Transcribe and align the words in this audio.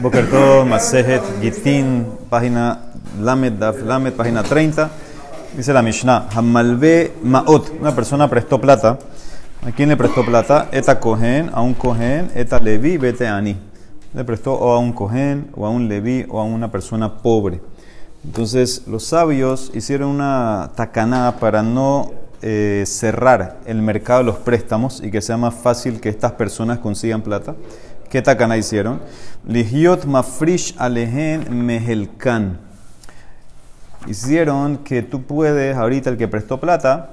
Bokerto, 0.00 0.64
Masejet, 0.64 1.22
Gitin, 1.40 2.06
página 2.28 2.92
Lamed, 3.20 3.52
Daf 3.54 3.82
Lamed, 3.82 4.12
página 4.12 4.42
30. 4.42 4.90
Dice 5.56 5.72
la 5.72 5.82
Mishnah, 5.82 6.28
Hamalve 6.32 7.12
Maot, 7.22 7.72
una 7.80 7.94
persona 7.94 8.28
prestó 8.28 8.60
plata. 8.60 8.98
¿A 9.66 9.72
quién 9.72 9.88
le 9.88 9.96
prestó 9.96 10.24
plata? 10.24 10.68
Eta 10.72 10.98
Kohen, 11.00 11.50
a 11.52 11.60
un 11.60 11.74
Kohen, 11.74 12.30
Eta 12.34 12.58
Levi, 12.58 12.96
Vete 12.96 13.26
Ani. 13.26 13.56
Le 14.14 14.24
prestó 14.24 14.54
o 14.54 14.72
a 14.72 14.78
un 14.78 14.92
Kohen, 14.92 15.50
o 15.54 15.66
a 15.66 15.70
un 15.70 15.88
Levi, 15.88 16.24
o 16.28 16.40
a 16.40 16.44
una 16.44 16.70
persona 16.70 17.18
pobre. 17.18 17.60
Entonces, 18.24 18.84
los 18.86 19.04
sabios 19.04 19.70
hicieron 19.74 20.10
una 20.10 20.70
tacaná 20.76 21.36
para 21.40 21.62
no 21.62 22.12
eh, 22.42 22.84
cerrar 22.86 23.58
el 23.66 23.82
mercado 23.82 24.20
de 24.20 24.24
los 24.24 24.36
préstamos 24.36 25.02
y 25.02 25.10
que 25.10 25.20
sea 25.20 25.36
más 25.36 25.54
fácil 25.54 26.00
que 26.00 26.08
estas 26.08 26.32
personas 26.32 26.78
consigan 26.78 27.20
plata. 27.22 27.54
¿Qué 28.10 28.22
tacana 28.22 28.56
hicieron? 28.56 29.00
Ligiot 29.46 30.04
mafrish 30.04 30.74
alehen 30.78 31.64
mehelkan. 31.64 32.58
Hicieron 34.08 34.78
que 34.78 35.02
tú 35.02 35.22
puedes, 35.22 35.76
ahorita 35.76 36.10
el 36.10 36.16
que 36.16 36.26
prestó 36.26 36.58
plata, 36.58 37.10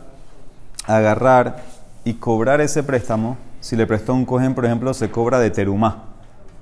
agarrar 0.87 1.61
y 2.03 2.15
cobrar 2.15 2.61
ese 2.61 2.81
préstamo. 2.81 3.37
Si 3.59 3.75
le 3.75 3.85
prestó 3.85 4.15
un 4.15 4.25
cogen, 4.25 4.55
por 4.55 4.65
ejemplo, 4.65 4.91
se 4.95 5.11
cobra 5.11 5.37
de 5.39 5.51
terumá. 5.51 6.05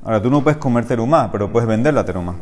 Ahora 0.04 0.22
tú 0.22 0.30
no 0.30 0.44
puedes 0.44 0.58
comer 0.58 0.86
terumá, 0.86 1.32
pero 1.32 1.50
puedes 1.50 1.70
vender 1.70 1.94
la 1.94 2.04
terumá. 2.04 2.36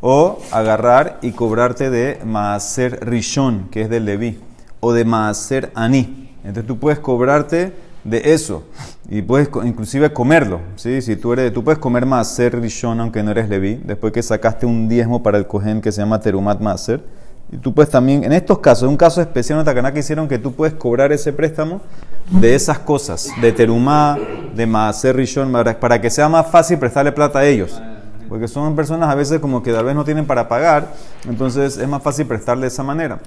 O 0.00 0.38
agarrar 0.52 1.18
y 1.22 1.32
cobrarte 1.32 1.90
de 1.90 2.20
maaser 2.24 3.04
rishon, 3.04 3.68
que 3.68 3.82
es 3.82 3.90
del 3.90 4.04
leví, 4.04 4.38
o 4.78 4.92
de 4.92 5.04
maaser 5.04 5.72
ani. 5.74 6.36
Entonces 6.44 6.68
tú 6.68 6.78
puedes 6.78 7.00
cobrarte 7.00 7.72
de 8.04 8.32
eso 8.32 8.64
y 9.08 9.22
puedes 9.22 9.48
inclusive 9.64 10.12
comerlo. 10.12 10.60
¿sí? 10.76 11.02
Si 11.02 11.16
tú, 11.16 11.32
eres, 11.32 11.52
tú 11.52 11.62
puedes 11.62 11.78
comer 11.78 12.06
maaser 12.06 12.60
rishon 12.60 13.00
aunque 13.00 13.22
no 13.22 13.30
eres 13.30 13.48
leví, 13.48 13.80
después 13.84 14.12
que 14.12 14.22
sacaste 14.22 14.66
un 14.66 14.88
diezmo 14.88 15.22
para 15.22 15.38
el 15.38 15.46
cohen 15.46 15.80
que 15.80 15.92
se 15.92 16.00
llama 16.00 16.20
terumat 16.20 16.60
maaser. 16.60 17.02
Y 17.50 17.58
tú 17.58 17.74
puedes 17.74 17.90
también, 17.90 18.24
en 18.24 18.32
estos 18.32 18.60
casos, 18.60 18.88
un 18.88 18.96
caso 18.96 19.20
especial 19.20 19.58
en 19.58 19.66
Tacaná 19.66 19.92
que 19.92 19.98
hicieron 19.98 20.26
que 20.26 20.38
tú 20.38 20.54
puedes 20.54 20.72
cobrar 20.72 21.12
ese 21.12 21.34
préstamo 21.34 21.82
de 22.30 22.54
esas 22.54 22.78
cosas, 22.78 23.28
de 23.42 23.52
terumá, 23.52 24.18
de 24.54 24.66
maaser 24.66 25.14
rishon, 25.14 25.52
para 25.52 26.00
que 26.00 26.08
sea 26.08 26.30
más 26.30 26.46
fácil 26.46 26.78
prestarle 26.78 27.12
plata 27.12 27.40
a 27.40 27.44
ellos. 27.44 27.78
Porque 28.26 28.48
son 28.48 28.74
personas 28.74 29.10
a 29.10 29.14
veces 29.14 29.38
como 29.40 29.62
que 29.62 29.70
tal 29.70 29.84
vez 29.84 29.94
no 29.94 30.02
tienen 30.02 30.24
para 30.24 30.48
pagar, 30.48 30.94
entonces 31.28 31.76
es 31.76 31.86
más 31.86 32.02
fácil 32.02 32.24
prestarle 32.24 32.62
de 32.62 32.68
esa 32.68 32.82
manera. 32.82 33.18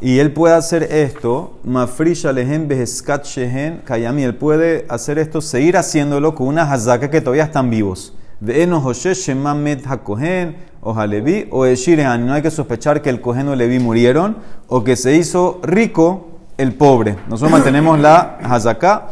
Y 0.00 0.18
él 0.18 0.32
puede 0.32 0.54
hacer 0.54 0.82
esto, 0.84 1.58
Mafrish 1.64 2.26
Alehem 2.26 2.68
Beheskat 2.68 3.24
Shehen 3.24 3.82
Kayami, 3.84 4.24
él 4.24 4.34
puede 4.34 4.84
hacer 4.88 5.18
esto, 5.18 5.40
seguir 5.40 5.76
haciéndolo 5.76 6.34
con 6.34 6.48
una 6.48 6.70
hazaka 6.70 7.10
que 7.10 7.20
todavía 7.20 7.44
están 7.44 7.70
vivos. 7.70 8.12
De 8.40 8.62
Eno 8.62 8.84
Hoshe 8.84 9.14
Shemamet 9.14 9.86
Hakohen, 9.86 10.56
o 10.84 10.92
Halevi, 10.92 11.48
o 11.50 11.64
Eshirehan. 11.64 12.26
No 12.26 12.34
hay 12.34 12.42
que 12.42 12.50
sospechar 12.50 13.00
que 13.00 13.08
el 13.08 13.20
Kohen 13.20 13.48
o 13.48 13.56
Levi 13.56 13.78
murieron, 13.78 14.36
o 14.68 14.84
que 14.84 14.96
se 14.96 15.16
hizo 15.16 15.60
rico 15.62 16.28
el 16.58 16.74
pobre. 16.74 17.16
Nosotros 17.26 17.50
mantenemos 17.50 17.98
la 17.98 18.38
hazaka 18.42 19.08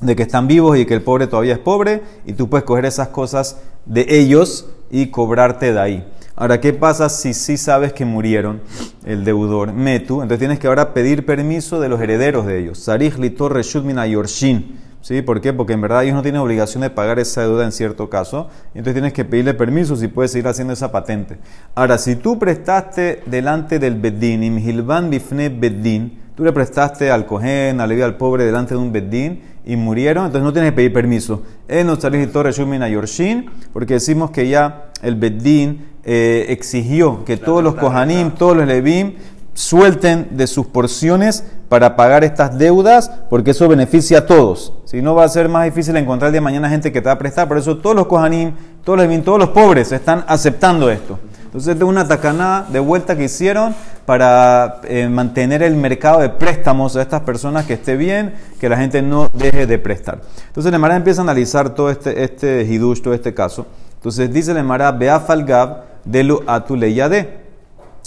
de 0.00 0.14
que 0.14 0.22
están 0.22 0.46
vivos 0.46 0.78
y 0.78 0.86
que 0.86 0.94
el 0.94 1.02
pobre 1.02 1.26
todavía 1.26 1.54
es 1.54 1.58
pobre, 1.58 2.02
y 2.24 2.34
tú 2.34 2.48
puedes 2.48 2.64
coger 2.64 2.84
esas 2.84 3.08
cosas 3.08 3.58
de 3.84 4.06
ellos 4.08 4.68
y 4.90 5.08
cobrarte 5.08 5.72
de 5.72 5.80
ahí. 5.80 6.12
Ahora, 6.38 6.60
¿qué 6.60 6.74
pasa 6.74 7.08
si 7.08 7.32
sí 7.32 7.56
sabes 7.56 7.94
que 7.94 8.04
murieron 8.04 8.60
el 9.06 9.24
deudor? 9.24 9.72
Metu. 9.72 10.16
Entonces 10.20 10.38
tienes 10.38 10.58
que 10.58 10.66
ahora 10.66 10.92
pedir 10.92 11.24
permiso 11.24 11.80
de 11.80 11.88
los 11.88 11.98
herederos 11.98 12.44
de 12.44 12.58
ellos. 12.58 12.78
Sarich 12.78 13.16
litor 13.16 13.58
yorshin. 13.62 14.78
¿Sí? 15.00 15.22
¿Por 15.22 15.40
qué? 15.40 15.54
Porque 15.54 15.72
en 15.72 15.80
verdad 15.80 16.02
ellos 16.02 16.14
no 16.14 16.20
tienen 16.20 16.42
obligación 16.42 16.82
de 16.82 16.90
pagar 16.90 17.18
esa 17.18 17.40
deuda 17.40 17.64
en 17.64 17.72
cierto 17.72 18.10
caso. 18.10 18.50
Entonces 18.74 18.92
tienes 18.92 19.14
que 19.14 19.24
pedirle 19.24 19.54
permiso 19.54 19.96
si 19.96 20.08
puedes 20.08 20.32
seguir 20.32 20.46
haciendo 20.48 20.74
esa 20.74 20.92
patente. 20.92 21.38
Ahora, 21.74 21.96
si 21.96 22.16
tú 22.16 22.38
prestaste 22.38 23.22
delante 23.24 23.78
del 23.78 23.94
Beddin, 23.94 24.42
imhilvan 24.42 25.08
bifne 25.08 25.48
Beddin, 25.48 26.18
tú 26.34 26.44
le 26.44 26.52
prestaste 26.52 27.10
al 27.10 27.24
cohen, 27.24 27.80
al 27.80 28.02
al 28.02 28.16
pobre 28.18 28.44
delante 28.44 28.74
de 28.74 28.80
un 28.80 28.92
Beddin 28.92 29.40
y 29.64 29.76
murieron, 29.76 30.26
entonces 30.26 30.44
no 30.44 30.52
tienes 30.52 30.72
que 30.72 30.76
pedir 30.76 30.92
permiso. 30.92 31.42
En 31.66 31.86
los 31.86 31.98
yorshin, 31.98 33.46
porque 33.72 33.94
decimos 33.94 34.30
que 34.32 34.48
ya 34.48 34.85
el 35.02 35.16
Beddin 35.16 35.86
eh, 36.04 36.46
exigió 36.48 37.24
que 37.24 37.36
todos 37.36 37.62
los 37.62 37.74
Kohanim, 37.74 38.30
todos 38.32 38.56
los 38.56 38.66
Levim, 38.66 39.14
suelten 39.54 40.36
de 40.36 40.46
sus 40.46 40.66
porciones 40.66 41.44
para 41.68 41.96
pagar 41.96 42.24
estas 42.24 42.58
deudas, 42.58 43.10
porque 43.30 43.52
eso 43.52 43.66
beneficia 43.68 44.18
a 44.18 44.26
todos. 44.26 44.72
Si 44.84 45.02
no, 45.02 45.14
va 45.14 45.24
a 45.24 45.28
ser 45.28 45.48
más 45.48 45.64
difícil 45.64 45.96
encontrar 45.96 46.30
de 46.30 46.40
mañana 46.40 46.68
gente 46.68 46.92
que 46.92 47.00
te 47.00 47.06
va 47.06 47.12
a 47.12 47.18
prestar. 47.18 47.48
Por 47.48 47.58
eso 47.58 47.78
todos 47.78 47.96
los 47.96 48.06
Kohanim, 48.06 48.52
todos 48.84 48.98
los 48.98 49.06
Levim, 49.06 49.24
todos 49.24 49.38
los 49.38 49.48
pobres 49.48 49.90
están 49.92 50.24
aceptando 50.28 50.90
esto. 50.90 51.18
Entonces, 51.56 51.74
es 51.74 51.82
una 51.82 52.06
tacaná 52.06 52.66
de 52.70 52.80
vuelta 52.80 53.16
que 53.16 53.24
hicieron 53.24 53.74
para 54.04 54.82
eh, 54.84 55.08
mantener 55.08 55.62
el 55.62 55.74
mercado 55.74 56.20
de 56.20 56.28
préstamos 56.28 56.94
a 56.96 57.02
estas 57.02 57.22
personas 57.22 57.64
que 57.64 57.72
esté 57.72 57.96
bien, 57.96 58.34
que 58.60 58.68
la 58.68 58.76
gente 58.76 59.00
no 59.00 59.30
deje 59.32 59.66
de 59.66 59.78
prestar. 59.78 60.20
Entonces, 60.48 60.70
el 60.70 60.90
empieza 60.90 61.22
a 61.22 61.24
analizar 61.24 61.70
todo 61.70 61.90
este, 61.90 62.22
este 62.22 62.62
hidush, 62.64 63.00
todo 63.00 63.14
este 63.14 63.32
caso. 63.32 63.66
Entonces, 63.96 64.32
dice 64.32 64.52
el 64.52 64.58
Emara, 64.58 64.92
Beafalgab, 64.92 65.84
de 66.04 66.38
atuleyade. 66.46 67.40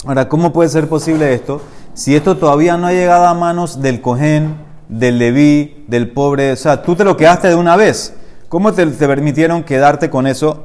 Ahora, 0.06 0.28
¿cómo 0.28 0.52
puede 0.52 0.70
ser 0.70 0.88
posible 0.88 1.34
esto? 1.34 1.60
Si 1.92 2.16
esto 2.16 2.36
todavía 2.36 2.76
no 2.76 2.86
ha 2.86 2.92
llegado 2.92 3.26
a 3.26 3.34
manos 3.34 3.82
del 3.82 4.00
cojén, 4.00 4.56
del 4.88 5.18
leví, 5.18 5.84
del 5.86 6.10
pobre, 6.10 6.52
o 6.52 6.56
sea, 6.56 6.82
tú 6.82 6.96
te 6.96 7.04
lo 7.04 7.16
quedaste 7.16 7.48
de 7.48 7.54
una 7.54 7.76
vez. 7.76 8.14
¿Cómo 8.48 8.72
te, 8.72 8.86
permitieron 8.86 9.62
quedarte 9.62 10.10
con 10.10 10.26
eso? 10.26 10.64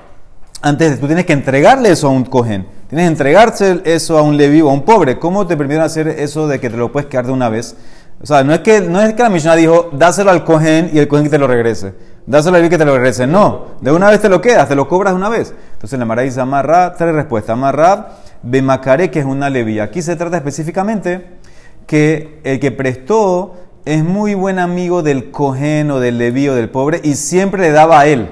Antes, 0.62 0.98
tú 0.98 1.06
tienes 1.06 1.26
que 1.26 1.32
entregarle 1.32 1.90
eso 1.90 2.08
a 2.08 2.10
un 2.10 2.24
cojén. 2.24 2.66
Tienes 2.88 3.04
que 3.04 3.10
entregarse 3.12 3.82
eso 3.84 4.18
a 4.18 4.22
un 4.22 4.36
leví 4.36 4.60
o 4.60 4.70
a 4.70 4.72
un 4.72 4.82
pobre. 4.82 5.18
¿Cómo 5.18 5.46
te 5.46 5.56
permitieron 5.56 5.86
hacer 5.86 6.08
eso 6.08 6.48
de 6.48 6.58
que 6.58 6.70
te 6.70 6.76
lo 6.76 6.90
puedes 6.90 7.08
quedar 7.08 7.26
de 7.26 7.32
una 7.32 7.48
vez? 7.48 7.76
O 8.22 8.26
sea, 8.26 8.44
no 8.44 8.52
es 8.52 8.60
que, 8.60 8.80
no 8.82 9.00
es 9.00 9.14
que 9.14 9.22
la 9.22 9.30
Mishnah 9.30 9.56
dijo, 9.56 9.90
dáselo 9.92 10.30
al 10.30 10.44
cojén 10.44 10.90
y 10.92 10.98
el 10.98 11.08
cojén 11.08 11.24
que 11.24 11.30
te 11.30 11.38
lo 11.38 11.46
regrese. 11.46 11.94
Dáselo 12.26 12.58
al 12.58 12.68
que 12.68 12.76
te 12.76 12.84
lo 12.84 12.94
regrese. 12.94 13.26
No, 13.26 13.66
de 13.80 13.92
una 13.92 14.10
vez 14.10 14.20
te 14.20 14.28
lo 14.28 14.40
quedas, 14.40 14.68
te 14.68 14.74
lo 14.74 14.88
cobras 14.88 15.14
de 15.14 15.16
una 15.16 15.30
vez. 15.30 15.54
Entonces 15.72 15.98
la 15.98 16.04
Mara 16.04 16.22
dice 16.22 16.40
amarra, 16.40 16.94
tres 16.94 17.14
respuestas. 17.14 17.54
Amarra, 17.54 18.08
bemacare, 18.42 19.10
que 19.10 19.20
es 19.20 19.24
una 19.24 19.48
levía. 19.48 19.84
Aquí 19.84 20.02
se 20.02 20.16
trata 20.16 20.36
específicamente 20.36 21.38
que 21.86 22.40
el 22.44 22.60
que 22.60 22.70
prestó 22.70 23.54
es 23.86 24.04
muy 24.04 24.34
buen 24.34 24.58
amigo 24.58 25.02
del 25.02 25.30
cojén 25.30 25.90
o 25.90 25.98
del 25.98 26.18
leví 26.18 26.46
o 26.48 26.54
del 26.54 26.68
pobre 26.68 27.00
y 27.02 27.14
siempre 27.14 27.62
le 27.62 27.72
daba 27.72 28.00
a 28.00 28.06
él. 28.06 28.30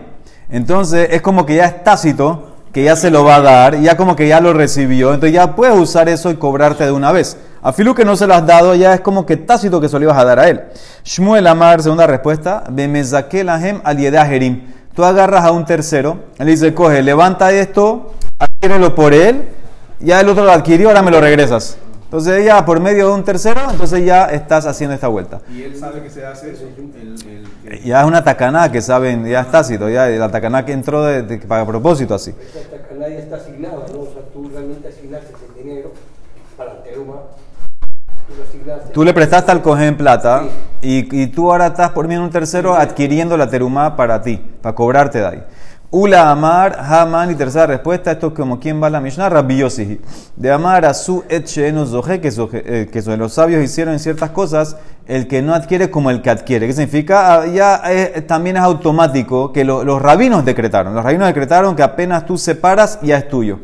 Entonces 0.50 1.08
es 1.12 1.22
como 1.22 1.46
que 1.46 1.56
ya 1.56 1.64
es 1.64 1.82
tácito 1.82 2.56
que 2.72 2.84
ya 2.84 2.94
se 2.94 3.10
lo 3.10 3.24
va 3.24 3.36
a 3.36 3.40
dar, 3.40 3.80
ya 3.80 3.96
como 3.96 4.14
que 4.14 4.28
ya 4.28 4.40
lo 4.40 4.52
recibió, 4.52 5.14
entonces 5.14 5.32
ya 5.32 5.56
puedes 5.56 5.74
usar 5.76 6.08
eso 6.10 6.30
y 6.30 6.36
cobrarte 6.36 6.84
de 6.84 6.92
una 6.92 7.12
vez. 7.12 7.38
A 7.62 7.72
Filu 7.72 7.94
que 7.94 8.04
no 8.04 8.16
se 8.16 8.26
lo 8.26 8.34
has 8.34 8.46
dado, 8.46 8.74
ya 8.74 8.94
es 8.94 9.00
como 9.00 9.26
que 9.26 9.36
tácito 9.36 9.80
que 9.80 9.88
se 9.88 9.98
lo 9.98 10.04
ibas 10.04 10.16
a 10.16 10.24
dar 10.24 10.38
a 10.38 10.48
él. 10.48 10.62
Shmuel 11.04 11.46
Amar, 11.46 11.82
segunda 11.82 12.06
respuesta, 12.06 12.64
Bemezakelahem 12.70 13.80
aliedajerim. 13.82 14.72
Tú 14.94 15.04
agarras 15.04 15.44
a 15.44 15.52
un 15.52 15.64
tercero, 15.64 16.24
él 16.38 16.46
dice, 16.46 16.74
coge, 16.74 17.02
levanta 17.02 17.52
esto, 17.52 18.14
adquiérelo 18.38 18.94
por 18.94 19.14
él, 19.14 19.48
ya 20.00 20.20
el 20.20 20.28
otro 20.28 20.44
lo 20.44 20.52
adquirió, 20.52 20.88
ahora 20.88 21.02
me 21.02 21.10
lo 21.10 21.20
regresas. 21.20 21.78
Entonces 22.04 22.44
ya 22.44 22.64
por 22.64 22.80
medio 22.80 23.08
de 23.08 23.12
un 23.12 23.22
tercero, 23.22 23.60
entonces 23.70 24.04
ya 24.04 24.24
estás 24.26 24.64
haciendo 24.64 24.94
esta 24.94 25.08
vuelta. 25.08 25.40
¿Y 25.52 25.62
él 25.62 25.76
sabe 25.76 26.02
que 26.02 26.08
se 26.08 26.24
hace 26.24 26.52
eso? 26.52 26.64
Ya 27.84 28.00
es 28.00 28.06
una 28.06 28.24
tacaná 28.24 28.72
que 28.72 28.80
saben, 28.80 29.26
ya 29.26 29.40
está 29.40 29.52
tácito, 29.52 29.90
ya 29.90 30.06
la 30.06 30.30
tacaná 30.30 30.64
que 30.64 30.72
entró 30.72 31.04
de, 31.04 31.38
para 31.38 31.66
propósito 31.66 32.14
así. 32.14 32.30
Esta 32.30 32.78
tacaná 32.78 33.08
ya 33.08 33.18
está 33.18 33.36
asignada, 33.36 33.84
¿no? 33.92 34.00
O 34.00 34.06
sea, 34.06 34.22
tú 34.32 34.48
realmente 34.48 34.88
asignaste 34.88 35.34
el 35.48 35.62
dinero 35.62 35.92
para 36.56 36.72
el 36.72 36.82
teruma 36.82 37.16
Tú 38.92 39.04
le 39.04 39.14
prestaste 39.14 39.50
al 39.50 39.62
cogen 39.62 39.96
plata 39.96 40.44
y, 40.82 41.22
y, 41.22 41.26
tú 41.28 41.50
ahora 41.50 41.68
estás 41.68 41.90
por 41.90 42.06
mí 42.06 42.14
en 42.14 42.20
un 42.20 42.30
tercero 42.30 42.74
adquiriendo 42.74 43.36
la 43.36 43.48
terumá 43.48 43.96
para 43.96 44.22
ti, 44.22 44.40
para 44.60 44.74
cobrarte 44.74 45.18
de 45.18 45.26
ahí. 45.26 45.42
Ula 45.90 46.30
Amar, 46.30 46.76
Haman, 46.78 47.30
y 47.30 47.34
tercera 47.34 47.66
respuesta, 47.66 48.12
esto 48.12 48.26
es 48.26 48.32
como 48.34 48.60
quien 48.60 48.82
va 48.82 48.88
a 48.88 48.90
la 48.90 49.00
Mishnah, 49.00 49.30
Rabbi 49.30 49.64
De 50.36 50.50
Amar 50.50 50.84
a 50.84 50.92
su 50.92 51.24
que, 51.26 52.28
eh, 52.66 52.88
que 52.92 53.16
los 53.16 53.32
sabios 53.32 53.64
hicieron 53.64 53.98
ciertas 53.98 54.28
cosas, 54.30 54.76
el 55.06 55.26
que 55.26 55.40
no 55.40 55.54
adquiere 55.54 55.90
como 55.90 56.10
el 56.10 56.20
que 56.20 56.28
adquiere. 56.28 56.66
¿Qué 56.66 56.74
significa? 56.74 57.40
Ah, 57.40 57.46
ya 57.46 57.82
también 58.26 58.58
es 58.58 58.62
automático 58.62 59.50
que 59.50 59.64
los 59.64 60.02
rabinos 60.02 60.44
decretaron. 60.44 60.94
Los 60.94 61.02
rabinos 61.02 61.26
decretaron 61.26 61.74
que 61.74 61.82
apenas 61.82 62.26
tú 62.26 62.36
separas, 62.36 62.98
ya 63.00 63.16
es 63.16 63.26
tuyo. 63.26 63.58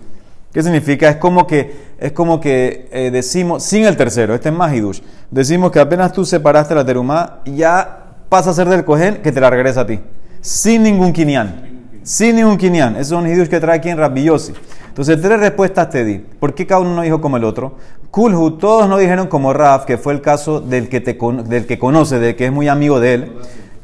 ¿Qué 0.51 0.63
significa? 0.63 1.11
Es 1.11 1.17
como 1.17 1.47
que, 1.47 1.94
es 2.05 2.13
como 2.13 2.39
que 2.39 2.87
eh, 2.93 3.11
decimos, 3.11 3.63
sin 3.63 3.87
el 3.87 3.97
tercero, 3.97 4.35
este 4.35 4.51
es 4.51 4.55
más 4.55 4.75
hidush, 4.75 5.01
decimos 5.31 5.73
que 5.73 5.81
apenas 5.81 6.13
tú 6.13 6.27
separaste 6.27 6.75
la 6.75 6.85
terumá, 6.85 7.41
ya 7.47 8.05
pasa 8.29 8.51
a 8.51 8.53
ser 8.53 8.69
del 8.69 8.85
cohen 8.85 9.23
que 9.23 9.33
te 9.33 9.41
la 9.41 9.49
regresa 9.49 9.81
a 9.81 9.87
ti. 9.87 9.99
Sin 10.43 10.83
ningún 10.83 11.15
quinián. 11.15 11.89
Sin 12.03 12.37
ningún 12.37 12.59
quinián. 12.59 12.97
Esos 12.97 13.09
son 13.09 13.27
hidush 13.27 13.49
que 13.49 13.59
trae 13.59 13.79
aquí 13.79 13.89
en 13.89 13.97
Rabbi 13.97 14.21
Entonces, 14.21 15.19
tres 15.19 15.41
respuestas 15.41 15.89
te 15.89 16.05
di. 16.05 16.19
¿Por 16.19 16.55
qué 16.55 16.67
cada 16.67 16.83
uno 16.83 16.95
no 16.95 17.01
dijo 17.01 17.23
como 17.23 17.39
el 17.39 17.45
otro? 17.45 17.77
Kulhu, 18.11 18.59
todos 18.59 18.87
no 18.87 18.99
dijeron 18.99 19.29
como 19.29 19.55
Raf, 19.55 19.87
que 19.87 19.97
fue 19.97 20.13
el 20.13 20.21
caso 20.21 20.61
del 20.61 20.91
que, 20.91 21.01
te, 21.01 21.17
del 21.47 21.65
que 21.65 21.79
conoce, 21.79 22.19
del 22.19 22.37
que 22.37 22.45
es 22.45 22.53
muy 22.53 22.69
amigo 22.69 23.01
de 23.01 23.15
él. 23.15 23.33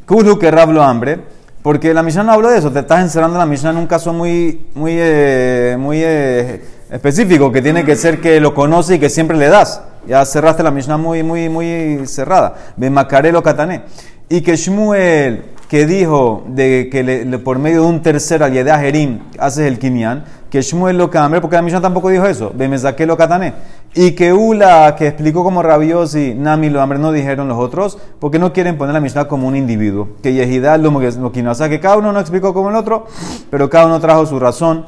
Kulhu, 0.05 0.38
que 0.38 0.50
Raf 0.50 0.69
lo 0.69 0.82
hambre. 0.82 1.20
Porque 1.62 1.94
la 1.94 2.02
Mishnah 2.02 2.25
no 2.25 2.32
habló 2.32 2.50
de 2.50 2.58
eso, 2.58 2.70
te 2.70 2.81
estás 2.81 3.00
encerrando 3.00 3.37
en 3.37 3.40
la 3.40 3.46
Mishnah 3.46 3.70
en 3.70 3.76
un 3.78 3.87
caso 3.87 4.12
muy, 4.12 4.66
muy, 4.75 4.93
eh, 4.94 5.76
muy 5.78 6.02
eh, 6.02 6.62
específico, 6.90 7.52
que 7.52 7.62
tiene 7.62 7.84
que 7.84 7.96
ser 7.96 8.20
que 8.20 8.40
lo 8.40 8.54
conoce 8.54 8.96
y 8.96 8.98
que 8.98 9.10
siempre 9.10 9.37
le 9.37 9.48
das. 9.48 9.82
Ya 10.06 10.25
cerraste 10.25 10.62
la 10.62 10.70
Mishnah 10.70 10.96
muy, 10.96 11.22
muy, 11.22 11.48
muy 11.48 12.06
cerrada. 12.06 12.54
Ve 12.76 12.90
Macarelo 12.90 13.42
Katané. 13.42 13.82
Y 14.28 14.40
que 14.42 14.56
Shmuel, 14.56 15.44
que 15.69 15.87
dijo 15.87 16.44
de 16.46 16.88
que 16.90 17.02
le- 17.02 17.38
por 17.38 17.58
medio 17.58 17.82
de 17.82 17.88
un 17.88 18.02
tercer 18.02 18.42
aliedad 18.42 18.81
Jerim 18.81 19.20
haces 19.38 19.66
el 19.66 19.78
Kinyan, 19.78 20.25
que 20.50 20.62
Shmuel 20.62 20.98
lo 20.98 21.10
cambia, 21.10 21.40
porque 21.40 21.56
la 21.56 21.62
Mishnah 21.62 21.81
tampoco 21.81 22.08
dijo 22.08 22.26
eso. 22.26 22.52
Ve 22.54 22.69
Mezaquelo 22.69 23.16
Katané. 23.16 23.54
Y 23.94 24.12
que 24.12 24.32
Ula, 24.32 24.94
que 24.96 25.08
explicó 25.08 25.44
como 25.44 25.62
Rabiosi, 25.62 26.34
Nami 26.34 26.70
lo 26.70 26.81
hambre 26.81 26.98
no 26.98 27.12
dijeron 27.12 27.48
los 27.48 27.58
otros, 27.58 27.98
porque 28.20 28.38
no 28.38 28.52
quieren 28.52 28.78
poner 28.78 28.94
la 28.94 29.00
Mishnah 29.00 29.26
como 29.26 29.46
un 29.48 29.56
individuo. 29.56 30.08
Que 30.22 30.32
Yehidá 30.32 30.76
lo 30.78 30.90
lo 30.90 31.31
que 31.32 31.42
no, 31.42 31.50
o 31.50 31.54
sea, 31.54 31.69
que 31.69 31.78
cada 31.81 31.98
uno 31.98 32.12
no 32.12 32.20
explicó 32.20 32.54
como 32.54 32.70
el 32.70 32.76
otro, 32.76 33.06
pero 33.50 33.69
cada 33.69 33.87
uno 33.87 34.00
trajo 34.00 34.26
su 34.26 34.38
razón 34.40 34.87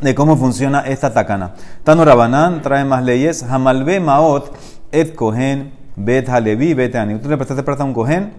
de 0.00 0.14
cómo 0.14 0.36
funciona 0.36 0.80
esta 0.80 1.12
takana. 1.12 1.54
Tano 1.84 2.04
Rabanán 2.04 2.62
trae 2.62 2.84
más 2.84 3.02
leyes. 3.04 3.42
Hamalbe 3.42 4.00
Maot, 4.00 4.52
Et 4.92 5.14
Kohen, 5.14 5.72
Bet 5.96 6.28
Halevi, 6.28 6.74
Bet 6.74 6.94
Ani. 6.94 7.18
Tú 7.18 7.28
le 7.28 7.36
prestaste 7.36 7.62
plata 7.62 7.82
a 7.82 7.86
un 7.86 7.94
Kohen, 7.94 8.32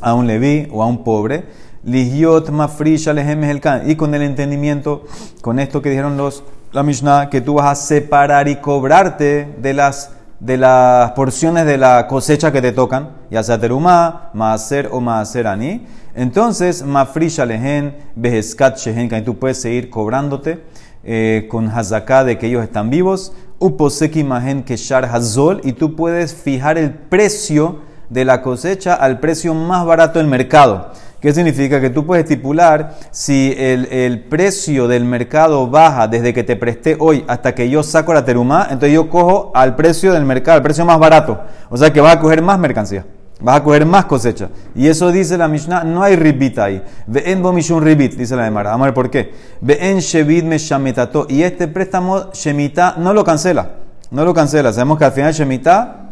a 0.00 0.14
un 0.14 0.26
Levi 0.26 0.68
o 0.72 0.82
a 0.82 0.86
un 0.86 1.04
pobre. 1.04 1.44
Ligiot 1.84 2.50
Mafrisha 2.50 3.12
Lehem 3.12 3.44
el 3.44 3.60
Kan. 3.60 3.90
Y 3.90 3.96
con 3.96 4.14
el 4.14 4.22
entendimiento, 4.22 5.04
con 5.40 5.58
esto 5.58 5.82
que 5.82 5.90
dijeron 5.90 6.16
los, 6.16 6.44
la 6.72 6.82
Mishnah, 6.82 7.28
que 7.28 7.40
tú 7.40 7.54
vas 7.54 7.66
a 7.66 7.74
separar 7.74 8.48
y 8.48 8.56
cobrarte 8.56 9.54
de 9.58 9.74
las 9.74 10.12
de 10.42 10.56
las 10.56 11.12
porciones 11.12 11.66
de 11.66 11.78
la 11.78 12.08
cosecha 12.08 12.50
que 12.50 12.60
te 12.60 12.72
tocan, 12.72 13.10
ya 13.30 13.44
sea 13.44 13.60
terumá, 13.60 14.30
maaser 14.34 14.88
o 14.90 15.00
maaser 15.00 15.46
ani. 15.46 15.86
Entonces, 16.14 16.82
mafrisha 16.84 17.46
lehen, 17.46 17.94
shehen, 18.16 19.08
que 19.08 19.22
tú 19.22 19.38
puedes 19.38 19.60
seguir 19.60 19.88
cobrándote 19.88 20.62
eh, 21.04 21.48
con 21.50 21.68
hazaká 21.68 22.22
de 22.22 22.38
que 22.38 22.48
ellos 22.48 22.62
están 22.62 22.90
vivos, 22.90 23.32
uposeki 23.58 24.20
imagen 24.20 24.62
keshar 24.62 25.04
hazol, 25.06 25.60
y 25.64 25.72
tú 25.72 25.96
puedes 25.96 26.34
fijar 26.34 26.76
el 26.76 26.90
precio 26.92 27.80
de 28.10 28.26
la 28.26 28.42
cosecha 28.42 28.94
al 28.94 29.20
precio 29.20 29.54
más 29.54 29.86
barato 29.86 30.18
del 30.18 30.28
mercado. 30.28 30.90
¿Qué 31.18 31.32
significa? 31.32 31.80
Que 31.80 31.88
tú 31.88 32.04
puedes 32.04 32.24
estipular 32.24 32.96
si 33.10 33.54
el, 33.56 33.86
el 33.86 34.24
precio 34.24 34.88
del 34.88 35.04
mercado 35.04 35.68
baja 35.68 36.08
desde 36.08 36.34
que 36.34 36.42
te 36.42 36.56
presté 36.56 36.96
hoy 36.98 37.24
hasta 37.28 37.54
que 37.54 37.70
yo 37.70 37.82
saco 37.82 38.12
la 38.12 38.24
terumá, 38.24 38.64
entonces 38.64 38.92
yo 38.92 39.08
cojo 39.08 39.52
al 39.54 39.76
precio 39.76 40.12
del 40.12 40.24
mercado, 40.24 40.56
al 40.56 40.62
precio 40.62 40.84
más 40.84 40.98
barato. 40.98 41.40
O 41.70 41.76
sea 41.76 41.92
que 41.92 42.00
vas 42.00 42.16
a 42.16 42.20
coger 42.20 42.42
más 42.42 42.58
mercancía. 42.58 43.06
Vas 43.42 43.56
a 43.56 43.64
coger 43.64 43.84
más 43.84 44.04
cosecha. 44.06 44.48
Y 44.74 44.86
eso 44.86 45.10
dice 45.10 45.36
la 45.36 45.48
Mishnah, 45.48 45.84
no 45.84 46.02
hay 46.02 46.16
ribit 46.16 46.58
ahí. 46.58 46.82
Ve'en 47.06 47.42
bo 47.42 47.52
mishun 47.52 47.82
ribit, 47.82 48.14
dice 48.14 48.36
la 48.36 48.44
Gemara. 48.44 48.70
Vamos 48.70 48.84
a 48.84 48.88
ver 48.88 48.94
por 48.94 49.10
qué. 49.10 49.32
Ve'en 49.60 49.98
shevit 49.98 50.44
me 50.44 50.58
shametato. 50.58 51.26
Y 51.28 51.42
este 51.42 51.68
préstamo 51.68 52.30
shemitá 52.32 52.94
no 52.98 53.12
lo 53.12 53.24
cancela. 53.24 53.70
No 54.10 54.24
lo 54.24 54.32
cancela. 54.32 54.72
Sabemos 54.72 54.98
que 54.98 55.04
al 55.04 55.12
final 55.12 55.32
shemitá 55.32 56.02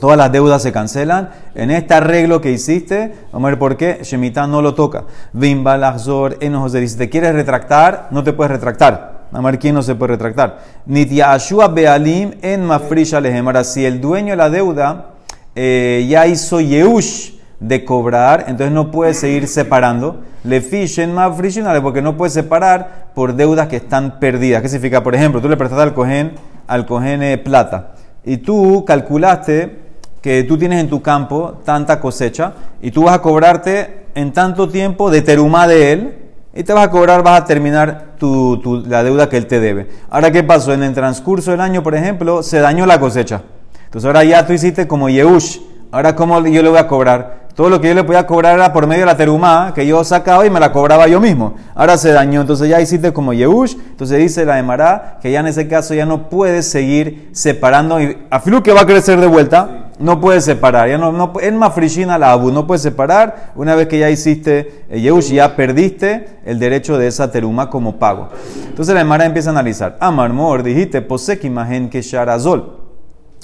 Todas 0.00 0.16
las 0.16 0.30
deudas 0.30 0.62
se 0.62 0.70
cancelan. 0.70 1.30
En 1.54 1.70
este 1.70 1.94
arreglo 1.94 2.40
que 2.40 2.52
hiciste, 2.52 3.12
vamos 3.32 3.48
a 3.48 3.50
ver 3.50 3.58
por 3.58 3.76
qué, 3.76 4.00
Shemitah 4.02 4.46
no 4.46 4.62
lo 4.62 4.74
toca. 4.74 5.04
Bimbalazor, 5.32 6.36
enojos 6.40 6.72
si 6.72 6.96
te 6.96 7.10
quieres 7.10 7.34
retractar, 7.34 8.08
no 8.12 8.22
te 8.22 8.32
puedes 8.32 8.52
retractar. 8.52 9.22
A 9.32 9.40
ver 9.40 9.58
quién 9.58 9.74
no 9.74 9.82
se 9.82 9.94
puede 9.94 10.12
retractar. 10.12 10.60
Nitiashua 10.86 11.68
bealim 11.68 12.34
en 12.42 12.64
mafrisha 12.64 13.20
si 13.64 13.84
el 13.84 14.00
dueño 14.00 14.32
de 14.32 14.36
la 14.36 14.50
deuda 14.50 15.11
eh, 15.54 16.06
ya 16.08 16.26
hizo 16.26 16.60
yeush 16.60 17.32
de 17.60 17.84
cobrar, 17.84 18.46
entonces 18.48 18.72
no 18.72 18.90
puede 18.90 19.14
seguir 19.14 19.46
separando. 19.46 20.22
Le 20.44 20.60
fishen 20.60 21.14
mafrishin, 21.14 21.64
porque 21.82 22.02
no 22.02 22.16
puede 22.16 22.30
separar 22.30 23.10
por 23.14 23.34
deudas 23.34 23.68
que 23.68 23.76
están 23.76 24.18
perdidas. 24.18 24.62
¿Qué 24.62 24.68
significa? 24.68 25.02
Por 25.02 25.14
ejemplo, 25.14 25.40
tú 25.40 25.48
le 25.48 25.56
prestaste 25.56 25.82
al 25.82 25.94
cohen, 25.94 26.32
al 26.66 26.86
cohen 26.86 27.22
eh, 27.22 27.38
plata 27.38 27.92
y 28.24 28.38
tú 28.38 28.84
calculaste 28.84 29.78
que 30.20 30.44
tú 30.44 30.56
tienes 30.56 30.80
en 30.80 30.88
tu 30.88 31.02
campo 31.02 31.60
tanta 31.64 32.00
cosecha 32.00 32.52
y 32.80 32.90
tú 32.90 33.04
vas 33.04 33.16
a 33.16 33.22
cobrarte 33.22 34.06
en 34.14 34.32
tanto 34.32 34.68
tiempo 34.68 35.10
de 35.10 35.22
terumá 35.22 35.66
de 35.66 35.92
él 35.92 36.18
y 36.54 36.62
te 36.62 36.72
vas 36.72 36.86
a 36.86 36.90
cobrar, 36.90 37.22
vas 37.22 37.40
a 37.40 37.44
terminar 37.44 38.12
la 38.20 39.02
deuda 39.02 39.28
que 39.28 39.36
él 39.36 39.46
te 39.46 39.58
debe. 39.58 39.88
Ahora, 40.10 40.30
¿qué 40.30 40.44
pasó? 40.44 40.72
En 40.72 40.82
el 40.82 40.94
transcurso 40.94 41.50
del 41.50 41.60
año, 41.60 41.82
por 41.82 41.94
ejemplo, 41.94 42.42
se 42.42 42.60
dañó 42.60 42.86
la 42.86 43.00
cosecha. 43.00 43.42
Entonces 43.92 44.06
ahora 44.06 44.24
ya 44.24 44.46
tú 44.46 44.54
hiciste 44.54 44.88
como 44.88 45.10
Yehush. 45.10 45.58
Ahora, 45.90 46.16
¿cómo 46.16 46.40
yo 46.46 46.62
le 46.62 46.70
voy 46.70 46.78
a 46.78 46.88
cobrar? 46.88 47.48
Todo 47.54 47.68
lo 47.68 47.78
que 47.78 47.88
yo 47.88 47.94
le 47.94 48.04
podía 48.04 48.26
cobrar 48.26 48.54
era 48.54 48.72
por 48.72 48.86
medio 48.86 49.02
de 49.02 49.06
la 49.06 49.18
terumá, 49.18 49.72
que 49.74 49.86
yo 49.86 50.02
sacaba 50.02 50.46
y 50.46 50.48
me 50.48 50.58
la 50.58 50.72
cobraba 50.72 51.06
yo 51.08 51.20
mismo. 51.20 51.56
Ahora 51.74 51.98
se 51.98 52.10
dañó, 52.10 52.40
entonces 52.40 52.70
ya 52.70 52.80
hiciste 52.80 53.12
como 53.12 53.34
Yehush. 53.34 53.74
Entonces 53.90 54.16
dice 54.16 54.46
la 54.46 54.58
Emara 54.58 55.18
que 55.20 55.30
ya 55.30 55.40
en 55.40 55.46
ese 55.48 55.68
caso 55.68 55.92
ya 55.92 56.06
no 56.06 56.30
puedes 56.30 56.66
seguir 56.66 57.28
separando. 57.32 58.00
Y 58.00 58.16
a 58.30 58.40
Filu 58.40 58.62
que 58.62 58.72
va 58.72 58.80
a 58.80 58.86
crecer 58.86 59.20
de 59.20 59.26
vuelta, 59.26 59.90
no 59.98 60.22
puedes 60.22 60.46
separar. 60.46 60.88
Ya 60.88 60.96
no, 60.96 61.12
no, 61.12 61.34
en 61.42 61.58
Mafrishina 61.58 62.16
la 62.16 62.32
Abu, 62.32 62.50
no 62.50 62.66
puedes 62.66 62.80
separar. 62.80 63.52
Una 63.56 63.74
vez 63.74 63.88
que 63.88 63.98
ya 63.98 64.08
hiciste 64.08 64.86
eh, 64.88 65.02
Yehush, 65.02 65.32
ya 65.32 65.54
perdiste 65.54 66.38
el 66.46 66.58
derecho 66.58 66.96
de 66.96 67.08
esa 67.08 67.30
terumá 67.30 67.68
como 67.68 67.98
pago. 67.98 68.30
Entonces 68.68 68.94
la 68.94 69.02
Emara 69.02 69.26
empieza 69.26 69.50
a 69.50 69.52
analizar. 69.52 69.98
Amar 70.00 70.32
Mor, 70.32 70.62
dijiste, 70.62 71.02
posek 71.02 71.44
imagen 71.44 71.90
que 71.90 72.00
sharazol. 72.00 72.81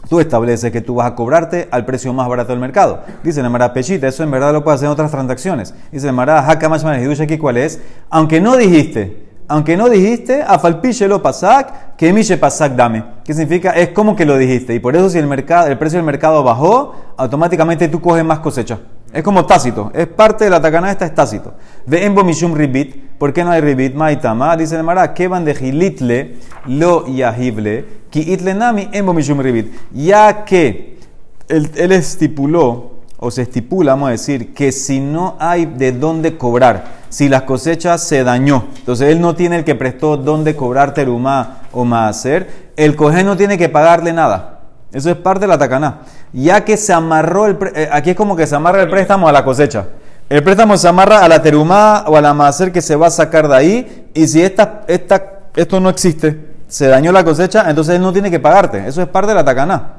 Tú 0.09 0.21
estableces 0.21 0.71
que 0.71 0.81
tú 0.81 0.95
vas 0.95 1.11
a 1.11 1.15
cobrarte 1.15 1.69
al 1.71 1.85
precio 1.85 2.13
más 2.13 2.29
barato 2.29 2.53
del 2.53 2.61
mercado. 2.61 3.03
Dice 3.23 3.43
la 3.43 3.51
Mara 3.51 3.73
Pechita, 3.73 4.07
eso 4.09 4.23
en 4.23 4.31
verdad 4.31 4.53
lo 4.53 4.63
puedes 4.63 4.79
hacer 4.79 4.87
en 4.87 4.93
otras 4.93 5.11
transacciones. 5.11 5.75
Dice 5.91 6.07
la 6.07 6.13
Mara 6.13 6.49
Hakamash 6.49 7.21
aquí 7.21 7.37
cuál 7.37 7.57
es. 7.59 7.81
Aunque 8.09 8.41
no 8.41 8.57
dijiste, 8.57 9.29
aunque 9.49 9.77
no 9.77 9.89
dijiste, 9.89 10.43
afalpiche 10.43 11.09
lo 11.09 11.23
pasak, 11.23 11.97
que 11.97 12.13
miche 12.13 12.37
pasak 12.37 12.75
dame. 12.75 13.03
¿Qué 13.25 13.33
significa? 13.33 13.71
Es 13.71 13.91
como 13.91 14.15
que 14.15 14.25
lo 14.25 14.37
dijiste. 14.39 14.75
Y 14.75 14.79
por 14.79 14.95
eso 14.95 15.09
si 15.09 15.19
el, 15.19 15.27
mercado, 15.27 15.67
el 15.67 15.79
precio 15.79 15.99
del 15.99 16.07
mercado 16.07 16.43
bajó, 16.43 16.95
automáticamente 17.17 17.89
tú 17.89 18.01
coges 18.01 18.25
más 18.25 18.39
cosecha. 18.41 18.79
Es 19.19 19.25
como 19.25 19.45
tácito, 19.45 19.91
es 19.95 20.07
parte 20.07 20.45
de 20.45 20.51
la 20.51 20.63
tacana 20.63 20.93
esta, 20.93 21.05
es 21.05 21.13
tácito. 21.13 21.55
Ve 21.87 22.05
en 22.05 22.15
mishum 22.25 22.55
ribit, 22.55 22.95
¿por 23.19 23.33
qué 23.33 23.43
no 23.43 23.51
hay 23.51 23.61
ribit? 23.61 23.93
Maitama, 23.93 24.57
dice 24.57 24.77
el 24.77 24.85
Mara, 24.85 25.13
que 25.13 25.27
van 25.27 25.45
de 25.45 25.57
gilitle 25.57 26.37
lo 26.67 27.05
yahible, 27.05 27.85
ki 28.11 28.33
itle 28.33 28.55
nami 28.55 28.89
mishum 29.13 29.41
ribit. 29.41 29.75
Ya 29.93 30.45
que 30.45 31.01
él, 31.49 31.91
estipuló, 31.91 32.93
o 33.19 33.33
se 33.33 33.43
estipula, 33.43 33.95
vamos 33.95 34.11
a 34.11 34.13
decir, 34.13 34.55
que 34.55 34.71
si 34.71 35.01
no 35.01 35.35
hay 35.41 35.67
de 35.67 35.91
dónde 35.91 36.39
cobrar, 36.39 36.85
si 37.09 37.29
las 37.29 37.43
cosechas 37.43 38.05
se 38.05 38.23
dañó, 38.23 38.67
entonces 38.77 39.09
él 39.09 39.21
no 39.21 39.35
tiene 39.35 39.57
el 39.57 39.65
que 39.65 39.75
prestó 39.75 40.17
dónde 40.17 40.55
cobrar 40.55 40.95
terumá 40.95 41.63
o 41.73 41.85
maaser, 41.85 42.71
el 42.77 42.95
coge 42.95 43.25
no 43.25 43.37
tiene 43.37 43.59
que 43.59 43.69
pagarle 43.69 44.13
nada. 44.13 44.58
Eso 44.93 45.11
es 45.11 45.17
parte 45.17 45.41
de 45.41 45.49
la 45.49 45.59
tacaná. 45.59 46.01
Ya 46.33 46.65
que 46.65 46.77
se 46.77 46.93
amarró 46.93 47.47
el 47.47 47.59
eh, 47.75 47.89
aquí 47.93 48.11
es 48.11 48.17
como 48.17 48.35
que 48.37 48.47
se 48.47 48.57
amarra 48.57 48.83
el 48.83 48.89
préstamo 48.89 49.29
a 49.29 49.33
la 49.33 49.45
cosecha. 49.45 49.87
El 50.29 50.43
préstamo 50.43 50.77
se 50.77 50.89
amarra 50.89 51.25
a 51.25 51.29
la 51.29 51.41
terumá 51.43 52.05
o 52.07 52.17
a 52.17 52.21
la 52.21 52.53
que 52.73 52.83
se 52.83 52.97
va 52.97 53.07
a 53.07 53.11
sacar 53.11 53.49
de 53.49 53.57
ahí. 53.57 54.09
Y 54.15 54.27
si 54.27 54.43
esta, 54.43 54.83
esta, 54.87 55.41
esto 55.57 55.81
no 55.81 55.89
existe, 55.89 56.49
se 56.67 56.87
dañó 56.87 57.13
la 57.13 57.25
cosecha, 57.25 57.69
entonces 57.69 57.97
él 57.97 58.03
no 58.03 58.13
tiene 58.13 58.31
que 58.31 58.39
pagarte. 58.39 58.87
Eso 58.87 59.01
es 59.01 59.09
parte 59.09 59.29
de 59.29 59.35
la 59.35 59.45
tacaná. 59.45 59.95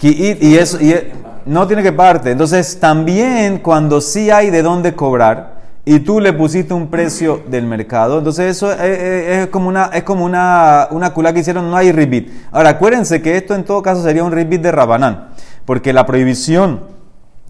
Y, 0.00 0.56
eso, 0.56 0.80
y 0.80 0.94
no 1.44 1.66
tiene 1.66 1.82
que 1.82 1.92
pagarte. 1.92 2.30
Entonces 2.30 2.78
también 2.80 3.58
cuando 3.58 4.00
sí 4.00 4.30
hay 4.30 4.50
de 4.50 4.62
dónde 4.62 4.94
cobrar 4.94 5.57
y 5.90 6.00
tú 6.00 6.20
le 6.20 6.34
pusiste 6.34 6.74
un 6.74 6.88
precio 6.88 7.40
del 7.48 7.64
mercado, 7.64 8.18
entonces 8.18 8.54
eso 8.54 8.70
es, 8.70 9.46
como 9.46 9.70
una 9.70 9.86
es 9.94 10.02
como 10.02 10.22
una, 10.26 10.86
una 10.90 11.32
que 11.32 11.40
hicieron, 11.40 11.70
no 11.70 11.78
hay 11.78 11.92
ribit. 11.92 12.30
Ahora 12.52 12.68
acuérdense 12.68 13.22
que 13.22 13.38
esto 13.38 13.54
en 13.54 13.64
todo 13.64 13.80
caso 13.80 14.02
sería 14.02 14.22
un 14.22 14.30
ribit 14.30 14.60
de 14.60 14.70
Rabanán, 14.70 15.30
porque 15.64 15.94
la 15.94 16.04
prohibición 16.04 16.80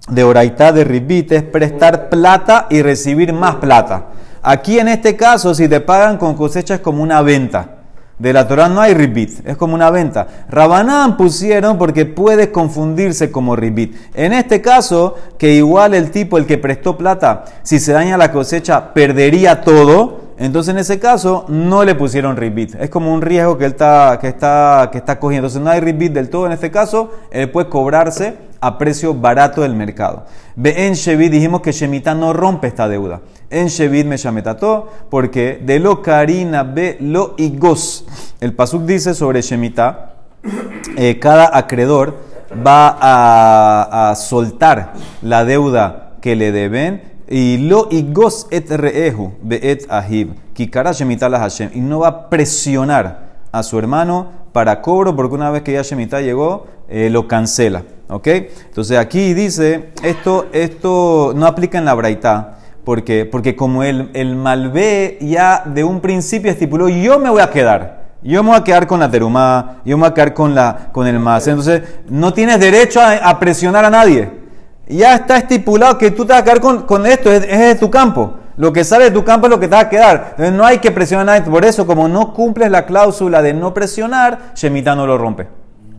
de 0.09 0.23
oraitá 0.23 0.71
de 0.71 0.85
ribit 0.85 1.33
es 1.33 1.43
prestar 1.43 2.11
plata 2.11 2.69
y 2.71 2.81
recibir 2.81 3.33
más 3.33 3.57
plata. 3.57 4.07
Aquí 4.41 4.79
en 4.79 4.87
este 4.87 5.17
caso, 5.17 5.53
si 5.53 5.67
te 5.69 5.81
pagan 5.81 6.17
con 6.17 6.37
cosecha 6.37 6.77
es 6.77 6.81
como 6.81 7.03
una 7.03 7.23
venta. 7.23 7.78
De 8.19 8.33
la 8.33 8.49
Torah 8.49 8.69
no 8.69 8.81
hay 8.81 8.95
ribit, 8.95 9.47
es 9.47 9.57
como 9.57 9.75
una 9.75 9.91
venta. 9.91 10.27
Rabanán 10.49 11.17
pusieron 11.17 11.79
porque 11.79 12.05
puede 12.05 12.51
confundirse 12.51 13.31
como 13.31 13.55
ribit. 13.55 13.97
En 14.15 14.33
este 14.33 14.61
caso, 14.61 15.15
que 15.39 15.55
igual 15.55 15.95
el 15.95 16.11
tipo, 16.11 16.37
el 16.37 16.45
que 16.45 16.59
prestó 16.59 16.99
plata, 16.99 17.45
si 17.63 17.79
se 17.79 17.93
daña 17.93 18.17
la 18.17 18.33
cosecha, 18.33 18.93
perdería 18.93 19.61
todo. 19.61 20.29
Entonces 20.37 20.73
en 20.73 20.79
ese 20.79 20.99
caso 20.99 21.45
no 21.49 21.85
le 21.85 21.95
pusieron 21.95 22.37
ribit. 22.37 22.75
Es 22.81 22.91
como 22.91 23.13
un 23.13 23.23
riesgo 23.23 23.57
que 23.57 23.67
él 23.67 23.73
está, 23.73 24.19
que 24.21 24.29
está, 24.29 24.89
que 24.91 24.99
está 24.99 25.21
cogiendo. 25.21 25.47
Entonces 25.47 25.63
no 25.63 25.71
hay 25.71 25.81
ribit 25.81 26.13
del 26.13 26.29
todo. 26.29 26.47
En 26.47 26.53
este 26.53 26.71
caso, 26.73 27.13
él 27.31 27.51
puede 27.51 27.69
cobrarse 27.69 28.48
a 28.61 28.79
precio 28.79 29.15
barato 29.15 29.63
del 29.63 29.75
mercado. 29.75 30.25
Ve 30.57 30.87
en 30.87 30.95
Shevit 30.95 31.33
dijimos 31.33 31.61
que 31.61 31.73
Shemitah 31.73 32.15
no 32.15 32.33
rompe 32.33 32.67
esta 32.67 32.89
deuda. 32.89 33.21
En 33.51 33.69
Shevit 33.69 34.07
me 34.07 34.17
shametató 34.17 34.89
porque 35.11 35.61
de 35.65 35.79
lo 35.79 36.03
karina 36.03 36.63
be 36.63 36.97
lo 37.01 37.35
igos. 37.39 38.05
El 38.41 38.55
pasuk 38.55 38.83
dice 38.83 39.15
sobre 39.15 39.43
Shemitah, 39.43 40.15
eh, 40.97 41.19
cada 41.19 41.57
acreedor 41.57 42.17
va 42.67 42.97
a, 43.01 44.11
a 44.11 44.15
soltar 44.17 44.95
la 45.23 45.45
deuda 45.45 46.17
que 46.21 46.37
le 46.37 46.53
deben 46.53 47.03
y 47.29 47.59
lo 47.59 47.89
igos 47.91 48.47
et 48.51 48.71
reehu 48.71 49.33
beet 49.43 49.87
ahib, 49.91 50.35
kikara 50.55 50.93
shemitah 50.93 51.29
la 51.29 51.39
Hashem, 51.39 51.71
y 51.75 51.81
no 51.81 52.01
va 52.01 52.09
a 52.09 52.31
presionar 52.31 53.29
a 53.53 53.63
su 53.63 53.79
hermano 53.79 54.29
para 54.53 54.81
cobro, 54.81 55.15
porque 55.15 55.35
una 55.35 55.51
vez 55.51 55.63
que 55.63 55.73
ya 55.73 55.83
Shemitah 55.83 56.21
llegó, 56.21 56.67
eh, 56.89 57.11
lo 57.11 57.29
cancela. 57.29 57.83
¿Ok? 58.09 58.27
Entonces 58.27 58.97
aquí 58.97 59.35
dice, 59.35 59.91
esto, 60.03 60.47
esto 60.53 61.33
no 61.37 61.47
aplica 61.47 61.79
en 61.79 61.85
la 61.85 61.95
braita, 61.95 62.59
porque, 62.85 63.27
porque 63.27 63.55
como 63.55 63.83
el, 63.83 64.11
el 64.15 64.35
malvé 64.35 65.19
ya 65.21 65.63
de 65.67 65.85
un 65.85 66.01
principio 66.01 66.51
estipuló, 66.51 66.89
yo 66.89 67.19
me 67.19 67.29
voy 67.29 67.43
a 67.43 67.51
quedar. 67.51 67.99
Yo 68.23 68.43
me 68.43 68.51
voy 68.51 68.59
a 68.59 68.65
quedar 68.65 68.87
con 68.87 68.99
la 68.99 69.11
terumá, 69.11 69.77
yo 69.85 69.97
me 69.97 70.03
voy 70.03 70.11
a 70.11 70.15
quedar 70.15 70.35
con, 70.35 70.55
la, 70.55 70.89
con 70.91 71.07
el 71.07 71.21
más. 71.21 71.47
Entonces, 71.47 71.83
no 72.09 72.33
tienes 72.33 72.59
derecho 72.59 73.01
a, 73.01 73.39
presionar 73.39 73.85
a 73.85 73.91
nadie. 73.91 74.31
Ya 74.89 75.15
está 75.15 75.37
estipulado 75.37 75.99
que 75.99 76.11
tú 76.11 76.25
te 76.25 76.33
vas 76.33 76.43
a 76.43 76.45
quedar 76.45 76.61
con, 76.61 76.83
con 76.83 77.07
esto, 77.07 77.31
es, 77.31 77.45
es, 77.45 77.59
de 77.59 77.75
tu 77.77 77.91
campo. 77.91 78.35
Lo 78.57 78.73
que 78.73 78.83
sale 78.83 79.05
de 79.05 79.11
tu 79.13 79.23
campo 79.23 79.47
es 79.47 79.51
lo 79.51 79.61
que 79.61 79.69
te 79.69 79.75
va 79.75 79.83
a 79.83 79.89
quedar. 79.89 80.29
Entonces, 80.31 80.55
no 80.55 80.65
hay 80.65 80.79
que 80.79 80.91
presionar 80.91 81.29
a 81.29 81.39
nadie. 81.39 81.51
Por 81.51 81.65
eso, 81.65 81.87
como 81.87 82.09
no 82.09 82.33
cumples 82.33 82.71
la 82.71 82.87
cláusula 82.87 83.41
de 83.41 83.55
no 83.55 83.73
presionar, 83.73 84.53
Shemitah 84.55 84.97
no 84.97 85.07
lo 85.07 85.17
rompe. 85.17 85.47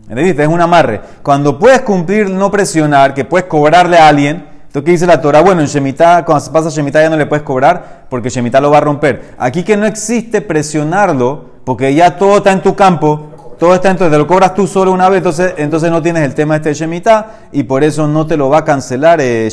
¿Entendiste? 0.10 0.42
Es 0.42 0.50
un 0.50 0.60
amarre. 0.60 1.02
Cuando 1.22 1.60
puedes 1.60 1.82
cumplir 1.82 2.30
no 2.30 2.50
presionar, 2.50 3.14
que 3.14 3.26
puedes 3.26 3.48
cobrarle 3.48 3.98
a 3.98 4.08
alguien, 4.08 4.50
entonces, 4.70 4.86
¿qué 4.86 4.92
dice 4.92 5.08
la 5.08 5.20
Torah? 5.20 5.42
Bueno, 5.42 5.62
en 5.62 5.68
Shemitah, 5.68 6.26
cuando 6.26 6.52
pasa 6.52 6.70
Shemitah 6.70 7.02
ya 7.02 7.10
no 7.10 7.18
le 7.18 7.26
puedes 7.26 7.44
cobrar 7.44 8.06
porque 8.08 8.30
Shemitah 8.30 8.62
lo 8.62 8.70
va 8.70 8.78
a 8.78 8.82
romper. 8.82 9.34
Aquí 9.40 9.64
que 9.64 9.76
no 9.76 9.88
existe 9.88 10.42
presionarlo, 10.42 11.46
porque 11.64 11.94
ya 11.96 12.18
todo 12.18 12.38
está 12.38 12.52
en 12.52 12.62
tu 12.62 12.76
campo, 12.76 13.30
todo 13.58 13.74
está 13.74 13.90
en 13.90 13.98
tu, 13.98 14.08
te 14.08 14.16
lo 14.16 14.28
cobras 14.28 14.54
tú 14.54 14.68
solo 14.68 14.92
una 14.92 15.10
vez, 15.10 15.18
entonces, 15.18 15.56
entonces 15.58 15.90
no 15.90 16.04
tienes 16.04 16.24
el 16.24 16.36
tema 16.36 16.56
este 16.56 16.70
de 16.70 16.76
Shemitah 16.76 17.50
y 17.52 17.64
por 17.64 17.84
eso 17.84 18.08
no 18.08 18.28
te 18.28 18.38
lo 18.38 18.48
va 18.50 18.60
a 18.60 18.64
cancelar 18.64 19.20
eh. 19.22 19.50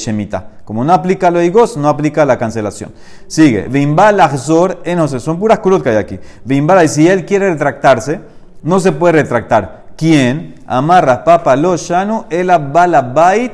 Como 0.67 0.85
no 0.85 0.93
aplica 0.93 1.31
lo 1.31 1.41
igos, 1.41 1.79
no 1.79 1.89
aplica 1.89 2.27
la 2.27 2.37
cancelación. 2.37 2.93
Sigue, 3.27 3.69
Bimbal 3.69 4.21
Azor, 4.21 4.83
sé, 4.85 5.19
son 5.19 5.39
puras 5.39 5.61
curut 5.61 5.83
que 5.83 5.89
hay 5.89 5.97
aquí. 5.97 6.21
Bimbal, 6.45 6.85
y 6.85 6.89
si 6.89 7.09
él 7.09 7.25
quiere 7.25 7.49
retractarse, 7.49 8.21
no 8.63 8.81
se 8.81 8.93
puede 8.93 9.13
retractar. 9.13 9.86
¿Quién? 9.97 10.57
Amarras 10.67 11.19
papa 11.21 11.57
lo 11.57 11.77
shanu, 11.77 12.27
el 12.31 12.49
balabait 12.73 13.53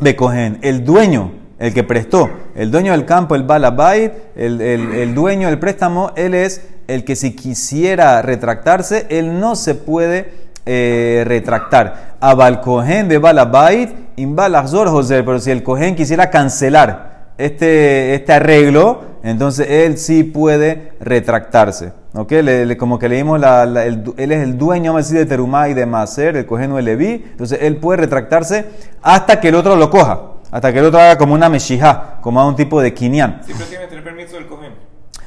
de 0.00 0.16
cogen. 0.16 0.58
El 0.62 0.84
dueño, 0.84 1.32
el 1.58 1.72
que 1.72 1.82
prestó, 1.82 2.28
el 2.54 2.70
dueño 2.70 2.92
del 2.92 3.04
campo, 3.04 3.34
el 3.34 3.44
balabait, 3.44 4.12
el, 4.36 4.60
el, 4.60 4.92
el 4.92 5.14
dueño 5.14 5.48
del 5.48 5.58
préstamo, 5.58 6.12
él 6.16 6.34
es 6.34 6.62
el 6.88 7.04
que 7.04 7.16
si 7.16 7.34
quisiera 7.34 8.22
retractarse, 8.22 9.06
él 9.08 9.40
no 9.40 9.56
se 9.56 9.74
puede 9.74 10.46
eh, 10.66 11.22
retractar. 11.26 12.16
A 12.20 12.60
Cohen 12.60 13.08
de 13.08 13.18
Balabait, 13.18 13.90
Imbalazor 14.16 14.88
José, 14.88 15.22
pero 15.22 15.38
si 15.38 15.50
el 15.50 15.62
Cohen 15.62 15.94
quisiera 15.94 16.30
cancelar 16.30 17.32
este, 17.38 18.14
este 18.14 18.32
arreglo, 18.32 19.02
entonces 19.22 19.68
él 19.68 19.98
sí 19.98 20.24
puede 20.24 20.92
retractarse. 21.00 21.92
¿Ok? 22.16 22.32
como 22.78 22.98
que 22.98 23.08
leímos, 23.08 23.38
la, 23.38 23.64
él 23.84 24.04
es 24.16 24.42
el 24.42 24.56
dueño 24.56 24.92
vamos 24.92 25.04
a 25.04 25.06
decir, 25.06 25.18
de 25.18 25.26
Terumá 25.26 25.68
y 25.68 25.74
de 25.74 25.84
Maser, 25.84 26.36
el 26.36 26.46
Cohen 26.46 26.72
o 26.72 26.78
el 26.78 26.86
Leví, 26.86 27.24
entonces 27.30 27.58
él 27.60 27.76
puede 27.76 27.98
retractarse 27.98 28.64
hasta 29.02 29.38
que 29.38 29.48
el 29.48 29.54
otro 29.54 29.76
lo 29.76 29.90
coja, 29.90 30.20
hasta 30.50 30.72
que 30.72 30.78
el 30.78 30.86
otro 30.86 30.98
haga 30.98 31.18
como 31.18 31.34
una 31.34 31.48
meshijá, 31.48 32.18
como 32.22 32.40
a 32.40 32.46
un 32.46 32.56
tipo 32.56 32.80
de 32.80 32.94
quinián. 32.94 33.42
Siempre 33.44 33.66
tiene 33.66 33.84
que 33.84 33.88
tener 33.90 34.04
permiso 34.04 34.36
del 34.36 34.46
Cohen. 34.46 34.72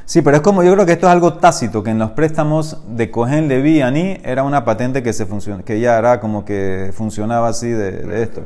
Sí, 0.10 0.24
pero 0.24 0.38
es 0.38 0.42
como 0.42 0.64
yo 0.64 0.74
creo 0.74 0.88
que 0.88 0.94
esto 0.94 1.06
es 1.06 1.14
algo 1.14 1.36
tácito, 1.36 1.84
que 1.84 1.92
en 1.92 2.00
los 2.00 2.10
préstamos 2.10 2.78
de 2.88 3.12
Cohen, 3.12 3.48
Levi, 3.48 3.82
Ani 3.82 4.18
era 4.24 4.42
una 4.42 4.66
patente 4.66 5.04
que 5.04 5.14
se 5.14 5.28
funciona, 5.28 5.62
que 5.62 5.80
ya 5.80 6.00
era 6.00 6.20
como 6.20 6.44
que 6.44 6.92
funcionaba 6.96 7.50
así 7.50 7.70
de, 7.70 8.24
esto. 8.24 8.42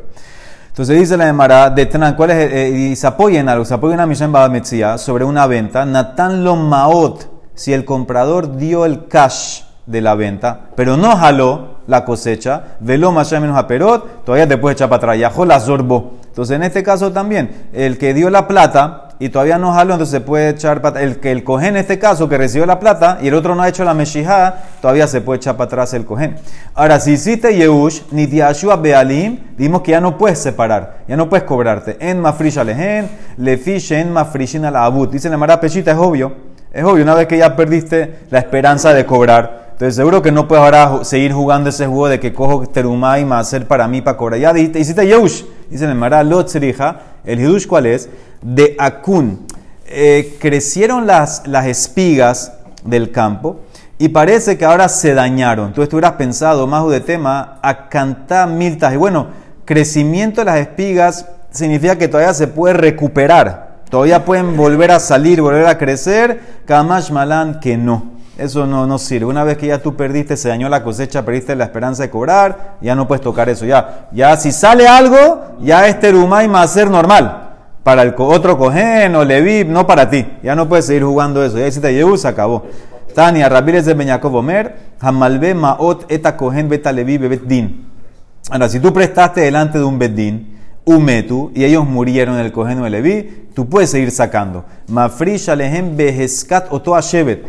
Entonces 0.67 0.99
dice 0.99 1.15
la 1.15 1.29
Emara, 1.29 1.69
de 1.69 1.87
¿cuál 2.17 2.31
es? 2.31 2.51
Eh, 2.51 2.69
y 2.69 2.95
se 2.97 3.07
apoya 3.07 3.39
en 3.39 3.47
algo, 3.47 3.63
se 3.63 3.73
apoya 3.73 3.93
en 3.93 3.99
una 3.99 4.07
misión 4.07 4.33
Metzia 4.51 4.97
sobre 4.97 5.23
una 5.23 5.47
venta. 5.47 5.85
Natán 5.85 6.43
lo 6.43 6.57
maot, 6.57 7.32
si 7.55 7.73
el 7.73 7.85
comprador 7.85 8.57
dio 8.57 8.85
el 8.85 9.07
cash 9.07 9.63
de 9.85 10.01
la 10.01 10.15
venta, 10.15 10.61
pero 10.75 10.97
no 10.97 11.15
jaló 11.17 11.73
la 11.87 12.05
cosecha, 12.05 12.77
veló 12.79 13.11
más 13.11 13.31
o 13.33 13.41
menos 13.41 13.57
a 13.57 13.67
perot, 13.67 14.23
todavía 14.23 14.47
te 14.47 14.57
puede 14.57 14.73
echar 14.73 14.89
para 14.89 14.97
atrás, 14.97 15.19
yajó 15.19 15.45
la 15.45 15.59
zorbo. 15.59 16.13
Entonces 16.25 16.55
en 16.55 16.63
este 16.63 16.83
caso 16.83 17.11
también, 17.11 17.67
el 17.73 17.97
que 17.97 18.13
dio 18.13 18.29
la 18.29 18.47
plata, 18.47 19.03
y 19.19 19.29
todavía 19.29 19.57
no 19.57 19.71
jaló, 19.71 19.93
entonces 19.93 20.11
se 20.11 20.21
puede 20.21 20.49
echar 20.49 20.81
para 20.81 21.01
el 21.01 21.21
que 21.21 21.31
el 21.31 21.45
cogen 21.45 21.69
en 21.69 21.77
este 21.77 21.99
caso 21.99 22.27
que 22.27 22.37
recibió 22.37 22.65
la 22.65 22.79
plata 22.79 23.19
y 23.21 23.27
el 23.27 23.33
otro 23.35 23.55
no 23.55 23.61
ha 23.61 23.69
hecho 23.69 23.85
la 23.85 23.93
meshijá, 23.93 24.63
todavía 24.81 25.07
se 25.07 25.21
puede 25.21 25.37
echar 25.37 25.55
para 25.55 25.67
atrás 25.67 25.93
el 25.93 26.05
cogen. 26.05 26.35
Ahora, 26.73 26.99
si 26.99 27.11
hiciste 27.11 27.55
Yehush, 27.55 28.01
ni 28.11 28.27
Tiashua 28.27 28.75
Bealim, 28.75 29.39
dimos 29.57 29.81
que 29.81 29.91
ya 29.91 30.01
no 30.01 30.17
puedes 30.17 30.39
separar, 30.39 31.03
ya 31.07 31.15
no 31.15 31.29
puedes 31.29 31.45
cobrarte. 31.45 31.95
En 32.01 32.19
Mafrisha 32.19 32.63
Lehen, 32.63 33.09
Lefish 33.37 33.93
en 33.93 34.11
Mafrishin 34.11 34.63
la 34.63 34.83
Abut. 34.83 35.11
Dice 35.11 35.29
la 35.29 35.37
Mara 35.37 35.59
Pechita, 35.59 35.91
es 35.91 35.97
obvio, 35.97 36.33
es 36.73 36.83
obvio, 36.83 37.03
una 37.03 37.13
vez 37.13 37.27
que 37.27 37.37
ya 37.37 37.55
perdiste 37.55 38.15
la 38.31 38.39
esperanza 38.39 38.93
de 38.93 39.05
cobrar. 39.05 39.69
Entonces 39.73 39.95
seguro 39.95 40.21
que 40.21 40.31
no 40.31 40.47
puedes 40.47 40.63
ahora 40.63 41.03
seguir 41.03 41.31
jugando 41.31 41.69
ese 41.69 41.85
juego 41.85 42.09
de 42.09 42.19
que 42.19 42.33
cojo 42.33 42.67
terumá 42.67 43.19
y 43.19 43.31
hacer 43.31 43.67
para 43.67 43.87
mí 43.87 44.01
para 44.01 44.17
cobrar. 44.17 44.39
Ya 44.39 44.57
hiciste 44.57 45.05
Yehush. 45.05 45.43
Dice 45.69 45.87
la 45.87 45.93
Mara 45.93 46.23
Lotzrija, 46.23 46.99
el 47.23 47.39
Hidush 47.39 47.67
cuál 47.67 47.85
es? 47.85 48.09
de 48.41 48.75
Akun. 48.79 49.45
Eh, 49.87 50.37
crecieron 50.39 51.05
las, 51.05 51.45
las 51.47 51.67
espigas 51.67 52.53
del 52.83 53.11
campo 53.11 53.59
y 53.97 54.09
parece 54.09 54.57
que 54.57 54.65
ahora 54.65 54.89
se 54.89 55.13
dañaron. 55.13 55.73
Tú 55.73 55.83
estuvieras 55.83 56.13
pensado, 56.13 56.67
más 56.67 56.87
de 56.89 56.99
tema, 56.99 57.59
a 57.61 57.87
cantar 57.89 58.49
miltas. 58.49 58.93
Y 58.93 58.97
bueno, 58.97 59.27
crecimiento 59.65 60.41
de 60.41 60.45
las 60.45 60.59
espigas 60.59 61.27
significa 61.51 61.97
que 61.97 62.07
todavía 62.07 62.33
se 62.33 62.47
puede 62.47 62.73
recuperar. 62.73 63.62
Todavía 63.93 64.25
pueden 64.25 64.57
volver 64.57 64.89
a 64.89 64.99
salir, 64.99 65.39
volver 65.39 65.67
a 65.67 65.77
crecer. 65.77 66.63
Kamash 66.65 67.11
Malan 67.11 67.59
que 67.59 67.77
no. 67.77 68.13
Eso 68.39 68.65
no, 68.65 68.87
no 68.87 68.97
sirve. 68.97 69.27
Una 69.27 69.43
vez 69.43 69.59
que 69.59 69.67
ya 69.67 69.83
tú 69.83 69.95
perdiste, 69.95 70.35
se 70.35 70.49
dañó 70.49 70.67
la 70.67 70.83
cosecha, 70.83 71.23
perdiste 71.23 71.55
la 71.55 71.65
esperanza 71.65 72.01
de 72.01 72.09
cobrar, 72.09 72.77
ya 72.81 72.95
no 72.95 73.07
puedes 73.07 73.21
tocar 73.21 73.49
eso. 73.49 73.65
Ya, 73.67 74.09
ya 74.11 74.35
si 74.35 74.51
sale 74.51 74.87
algo, 74.87 75.57
ya 75.61 75.87
es 75.87 75.99
terumay 75.99 76.47
más 76.47 76.71
ser 76.71 76.89
normal 76.89 77.51
para 77.83 78.01
el 78.01 78.15
otro 78.17 78.57
cohen 78.57 79.15
o 79.15 79.23
levi, 79.23 79.63
no 79.63 79.85
para 79.85 80.09
ti. 80.09 80.25
Ya 80.41 80.55
no 80.55 80.67
puedes 80.67 80.87
seguir 80.87 81.03
jugando 81.03 81.45
eso. 81.45 81.59
Ya 81.59 81.67
hiciste 81.67 81.93
Yehu, 81.93 82.17
se 82.17 82.27
acabó. 82.27 82.65
Tania, 83.13 83.47
Rabírez 83.47 83.85
de 83.85 83.93
Beñacob 83.93 84.33
Omer, 84.33 84.75
Hamalbe 84.99 85.53
Maot 85.53 86.11
eta 86.11 86.35
cohen 86.35 86.67
beta 86.67 86.91
levi 86.91 87.19
bebet 87.19 87.43
din. 87.43 87.91
Ahora, 88.49 88.67
si 88.69 88.79
tú 88.79 88.91
prestaste 88.91 89.41
delante 89.41 89.77
de 89.77 89.83
un 89.83 89.99
bedín, 89.99 90.52
umetu, 90.85 91.51
y 91.55 91.63
ellos 91.63 91.85
murieron 91.87 92.35
en 92.35 92.45
el 92.45 92.51
cohen 92.51 92.79
o 92.79 92.85
el 92.85 92.91
levi, 92.91 93.47
tú 93.53 93.67
puedes 93.67 93.89
seguir 93.89 94.11
sacando. 94.11 94.65
Mafrish 94.87 95.49
alehem 95.49 95.95
beheskat 95.95 96.71
oto 96.71 96.99
shevet 96.99 97.45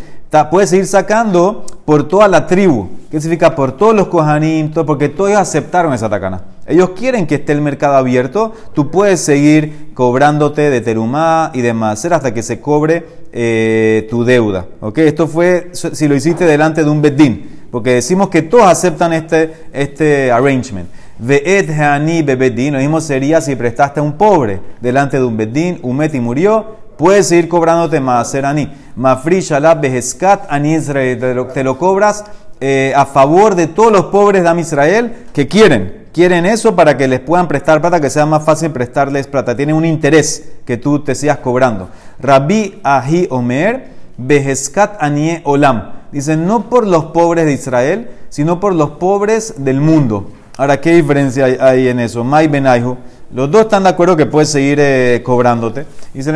puedes 0.50 0.70
seguir 0.70 0.86
sacando 0.86 1.64
por 1.84 2.08
toda 2.08 2.26
la 2.26 2.46
tribu. 2.46 2.88
¿Qué 3.10 3.20
significa? 3.20 3.54
Por 3.54 3.72
todos 3.72 3.94
los 3.94 4.08
kohanim, 4.08 4.72
porque 4.72 5.08
todos 5.08 5.32
aceptaron 5.36 5.92
esa 5.92 6.08
tacana. 6.08 6.42
Ellos 6.66 6.90
quieren 6.90 7.26
que 7.26 7.36
esté 7.36 7.52
el 7.52 7.60
mercado 7.60 7.94
abierto. 7.94 8.52
Tú 8.72 8.90
puedes 8.90 9.20
seguir 9.20 9.92
cobrándote 9.94 10.70
de 10.70 10.80
terumá 10.80 11.52
y 11.54 11.60
de 11.60 11.72
macer 11.72 12.12
hasta 12.14 12.34
que 12.34 12.42
se 12.42 12.60
cobre 12.60 13.06
eh, 13.32 14.08
tu 14.10 14.24
deuda. 14.24 14.66
¿Ok? 14.80 14.98
Esto 14.98 15.28
fue 15.28 15.70
si 15.72 16.08
lo 16.08 16.16
hiciste 16.16 16.44
delante 16.44 16.82
de 16.82 16.90
un 16.90 17.00
bedín. 17.00 17.53
Porque 17.74 17.94
decimos 17.94 18.28
que 18.28 18.42
todos 18.42 18.66
aceptan 18.66 19.12
este, 19.12 19.52
este 19.72 20.30
arrangement. 20.30 20.88
Ve'et 21.18 21.68
heani 21.68 22.22
bebedín. 22.22 22.74
Lo 22.74 22.78
mismo 22.78 23.00
sería 23.00 23.40
si 23.40 23.56
prestaste 23.56 23.98
a 23.98 24.02
un 24.04 24.12
pobre 24.12 24.60
delante 24.80 25.16
de 25.16 25.24
un 25.24 25.36
bedín, 25.36 25.80
y 25.82 26.20
murió 26.20 26.76
Puedes 26.96 27.26
seguir 27.26 27.48
cobrándote 27.48 27.98
más, 27.98 28.32
ani. 28.36 28.72
Mafri 28.94 29.40
shalab 29.40 29.80
beheskat 29.80 30.42
ani 30.48 30.74
Israel. 30.74 31.18
Te 31.52 31.64
lo, 31.64 31.76
cobras 31.76 32.24
eh, 32.60 32.92
a 32.94 33.06
favor 33.06 33.56
de 33.56 33.66
todos 33.66 33.90
los 33.90 34.04
pobres 34.04 34.44
de 34.44 34.48
Am 34.50 34.60
Israel 34.60 35.12
que 35.32 35.48
quieren. 35.48 36.04
Quieren 36.12 36.46
eso 36.46 36.76
para 36.76 36.96
que 36.96 37.08
les 37.08 37.18
puedan 37.18 37.48
prestar 37.48 37.80
plata, 37.80 38.00
que 38.00 38.08
sea 38.08 38.24
más 38.24 38.44
fácil 38.44 38.70
prestarles 38.70 39.26
plata. 39.26 39.56
Tienen 39.56 39.74
un 39.74 39.84
interés 39.84 40.48
que 40.64 40.76
tú 40.76 41.00
te 41.00 41.16
sigas 41.16 41.38
cobrando. 41.38 41.88
Rabbi 42.20 42.78
Ahi 42.84 43.26
Omer 43.30 43.88
beheskat 44.16 45.02
anie 45.02 45.40
olam. 45.42 46.03
Dicen 46.14 46.46
no 46.46 46.70
por 46.70 46.86
los 46.86 47.06
pobres 47.06 47.44
de 47.44 47.54
Israel, 47.54 48.08
sino 48.28 48.60
por 48.60 48.72
los 48.72 48.90
pobres 48.90 49.54
del 49.58 49.80
mundo. 49.80 50.30
Ahora, 50.56 50.80
¿qué 50.80 50.94
diferencia 50.94 51.46
hay, 51.58 51.88
en 51.88 51.98
eso? 51.98 52.22
Mai 52.22 52.46
benaihu. 52.46 52.96
Los 53.32 53.50
dos 53.50 53.62
están 53.62 53.82
de 53.82 53.88
acuerdo 53.88 54.16
que 54.16 54.24
puedes 54.24 54.48
seguir 54.48 54.78
eh, 54.80 55.22
cobrándote. 55.24 55.86
Y 56.14 56.22
se 56.22 56.30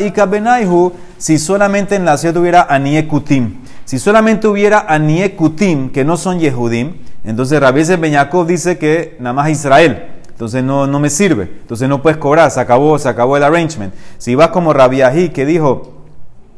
Ika 0.00 0.26
Benaihu 0.26 0.92
si 1.16 1.38
solamente 1.38 1.94
en 1.94 2.04
la 2.04 2.18
ciudad 2.18 2.34
tuviera 2.34 2.66
Aniekutim. 2.68 3.62
Si 3.86 3.98
solamente 3.98 4.46
hubiera 4.46 4.80
Aniekutim, 4.80 5.88
que 5.88 6.04
no 6.04 6.18
son 6.18 6.38
Yehudim, 6.38 6.96
entonces 7.24 7.58
Rabbi 7.58 7.84
Beñakov 7.84 8.46
dice 8.46 8.76
que 8.76 9.16
nada 9.18 9.32
más 9.32 9.48
Israel. 9.48 10.08
Entonces 10.28 10.62
no, 10.62 10.86
no 10.86 11.00
me 11.00 11.08
sirve. 11.08 11.44
Entonces 11.62 11.88
no 11.88 12.02
puedes 12.02 12.18
cobrar. 12.18 12.50
Se 12.50 12.60
acabó, 12.60 12.98
se 12.98 13.08
acabó 13.08 13.38
el 13.38 13.44
arrangement. 13.44 13.94
Si 14.18 14.34
vas 14.34 14.48
como 14.48 14.74
Rabbi 14.74 15.00
Ahi, 15.00 15.30
que 15.30 15.46
dijo 15.46 16.01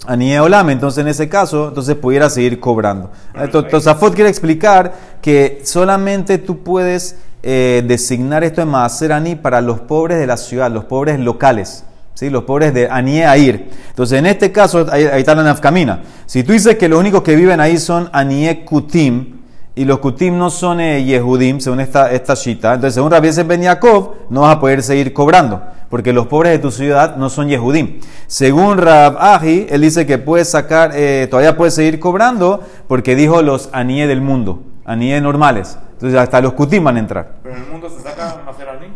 Anie 0.07 0.39
Olam, 0.41 0.71
entonces 0.71 1.03
en 1.03 1.09
ese 1.09 1.29
caso, 1.29 1.69
entonces 1.69 1.95
pudiera 1.97 2.29
seguir 2.29 2.61
cobrando. 2.61 3.11
Entonces, 3.35 3.87
Afot 3.87 4.15
quiere 4.15 4.31
explicar 4.31 4.93
que 5.23 5.63
solamente 5.65 6.39
tú 6.39 6.63
puedes 6.63 7.17
eh, 7.43 7.83
designar 7.87 8.45
esto 8.45 8.61
de 8.61 8.67
Maaser 8.67 9.13
Ani 9.13 9.35
para 9.35 9.61
los 9.61 9.81
pobres 9.81 10.19
de 10.19 10.27
la 10.27 10.37
ciudad, 10.37 10.71
los 10.71 10.85
pobres 10.85 11.19
locales. 11.19 11.85
¿sí? 12.15 12.31
los 12.31 12.45
pobres 12.45 12.73
de 12.73 12.89
Anie 12.89 13.25
Air. 13.25 13.69
Entonces, 13.89 14.19
en 14.19 14.27
este 14.27 14.53
caso, 14.53 14.87
ahí, 14.91 15.05
ahí 15.05 15.21
está 15.21 15.35
la 15.35 15.43
nafkamina. 15.43 16.03
Si 16.27 16.43
tú 16.43 16.53
dices 16.53 16.77
que 16.77 16.89
los 16.89 16.99
únicos 16.99 17.23
que 17.23 17.37
viven 17.37 17.61
ahí 17.61 17.77
son 17.79 18.09
Anie 18.13 18.65
Kutim, 18.65 19.34
y 19.77 19.85
los 19.85 19.99
Kutim 19.99 20.39
no 20.39 20.51
son 20.51 20.81
eh, 20.81 21.05
Yehudim, 21.05 21.59
según 21.59 21.81
esta, 21.81 22.13
esta 22.13 22.35
shita, 22.35 22.75
entonces 22.75 22.95
según 22.95 23.11
Rabbi 23.11 23.31
Ben 23.43 23.63
Yaakov, 23.63 24.13
no 24.31 24.43
vas 24.43 24.57
a 24.57 24.61
poder 24.61 24.83
seguir 24.83 25.13
cobrando, 25.13 25.63
porque 25.91 26.13
los 26.13 26.29
pobres 26.29 26.53
de 26.53 26.59
tu 26.61 26.71
ciudad 26.71 27.17
no 27.17 27.29
son 27.29 27.49
Yehudim. 27.49 28.01
Según 28.27 28.79
Rab 28.79 29.17
Ahi, 29.19 29.67
él 29.69 29.81
dice 29.81 30.07
que 30.07 30.19
puedes 30.19 30.49
sacar, 30.49 30.93
eh, 30.95 31.27
todavía 31.29 31.57
puedes 31.57 31.75
seguir 31.75 31.99
cobrando, 31.99 32.61
porque 32.87 33.17
dijo 33.17 33.43
los 33.43 33.69
Anie 33.73 34.07
del 34.07 34.21
mundo, 34.21 34.63
Anie 34.85 35.21
normales. 35.21 35.77
Entonces 35.93 36.19
hasta 36.19 36.41
los 36.41 36.53
Kutim 36.53 36.85
van 36.85 36.97
a 36.97 37.01
entrar. 37.01 37.37
Pero 37.43 37.57
en 37.57 37.63
el 37.63 37.69
mundo 37.69 37.89
se 37.89 38.01
saca 38.01 38.43
Maserani. 38.45 38.87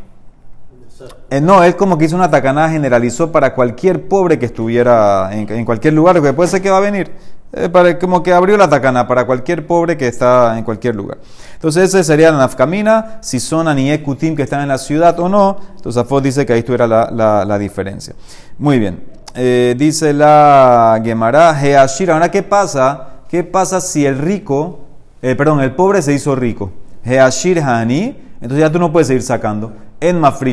Eh, 1.30 1.40
no, 1.40 1.62
él 1.62 1.76
como 1.76 1.96
que 1.96 2.06
hizo 2.06 2.16
una 2.16 2.30
tacanada, 2.30 2.70
generalizó 2.70 3.30
para 3.30 3.54
cualquier 3.54 4.08
pobre 4.08 4.38
que 4.38 4.46
estuviera 4.46 5.30
en, 5.32 5.50
en 5.50 5.64
cualquier 5.64 5.94
lugar, 5.94 6.20
que 6.20 6.32
puede 6.32 6.48
ser 6.48 6.62
que 6.62 6.70
va 6.70 6.78
a 6.78 6.80
venir. 6.80 7.12
Eh, 7.52 7.68
para, 7.70 7.98
como 7.98 8.22
que 8.22 8.32
abrió 8.32 8.58
la 8.58 8.68
tacana 8.68 9.08
para 9.08 9.24
cualquier 9.24 9.66
pobre 9.66 9.96
que 9.96 10.06
está 10.06 10.58
en 10.58 10.64
cualquier 10.64 10.94
lugar. 10.94 11.18
Entonces, 11.54 11.84
ese 11.84 12.04
sería 12.04 12.30
la 12.30 12.38
nafkamina, 12.38 13.18
si 13.22 13.40
son 13.40 13.68
anie 13.68 14.02
kutim 14.02 14.36
que 14.36 14.42
están 14.42 14.60
en 14.60 14.68
la 14.68 14.78
ciudad 14.78 15.18
o 15.18 15.28
no. 15.28 15.56
Entonces, 15.76 16.02
Afot 16.02 16.22
dice 16.22 16.44
que 16.44 16.52
ahí 16.52 16.58
estuviera 16.58 16.86
la, 16.86 17.10
la, 17.10 17.44
la 17.46 17.58
diferencia. 17.58 18.14
Muy 18.58 18.78
bien. 18.78 19.02
Eh, 19.34 19.74
dice 19.78 20.12
la 20.12 21.00
Gemara, 21.02 21.58
Heashir. 21.58 22.10
Ahora, 22.10 22.30
¿qué 22.30 22.42
pasa? 22.42 23.08
¿Qué 23.28 23.44
pasa 23.44 23.80
si 23.80 24.04
el 24.04 24.18
rico, 24.18 24.80
eh, 25.22 25.34
perdón, 25.34 25.60
el 25.60 25.74
pobre 25.74 26.02
se 26.02 26.12
hizo 26.12 26.34
rico? 26.34 26.70
Heashir 27.04 27.60
Hani, 27.60 28.16
entonces 28.40 28.58
ya 28.58 28.70
tú 28.70 28.78
no 28.78 28.92
puedes 28.92 29.06
seguir 29.06 29.22
sacando. 29.22 29.72
En 30.00 30.20
Mafri 30.20 30.52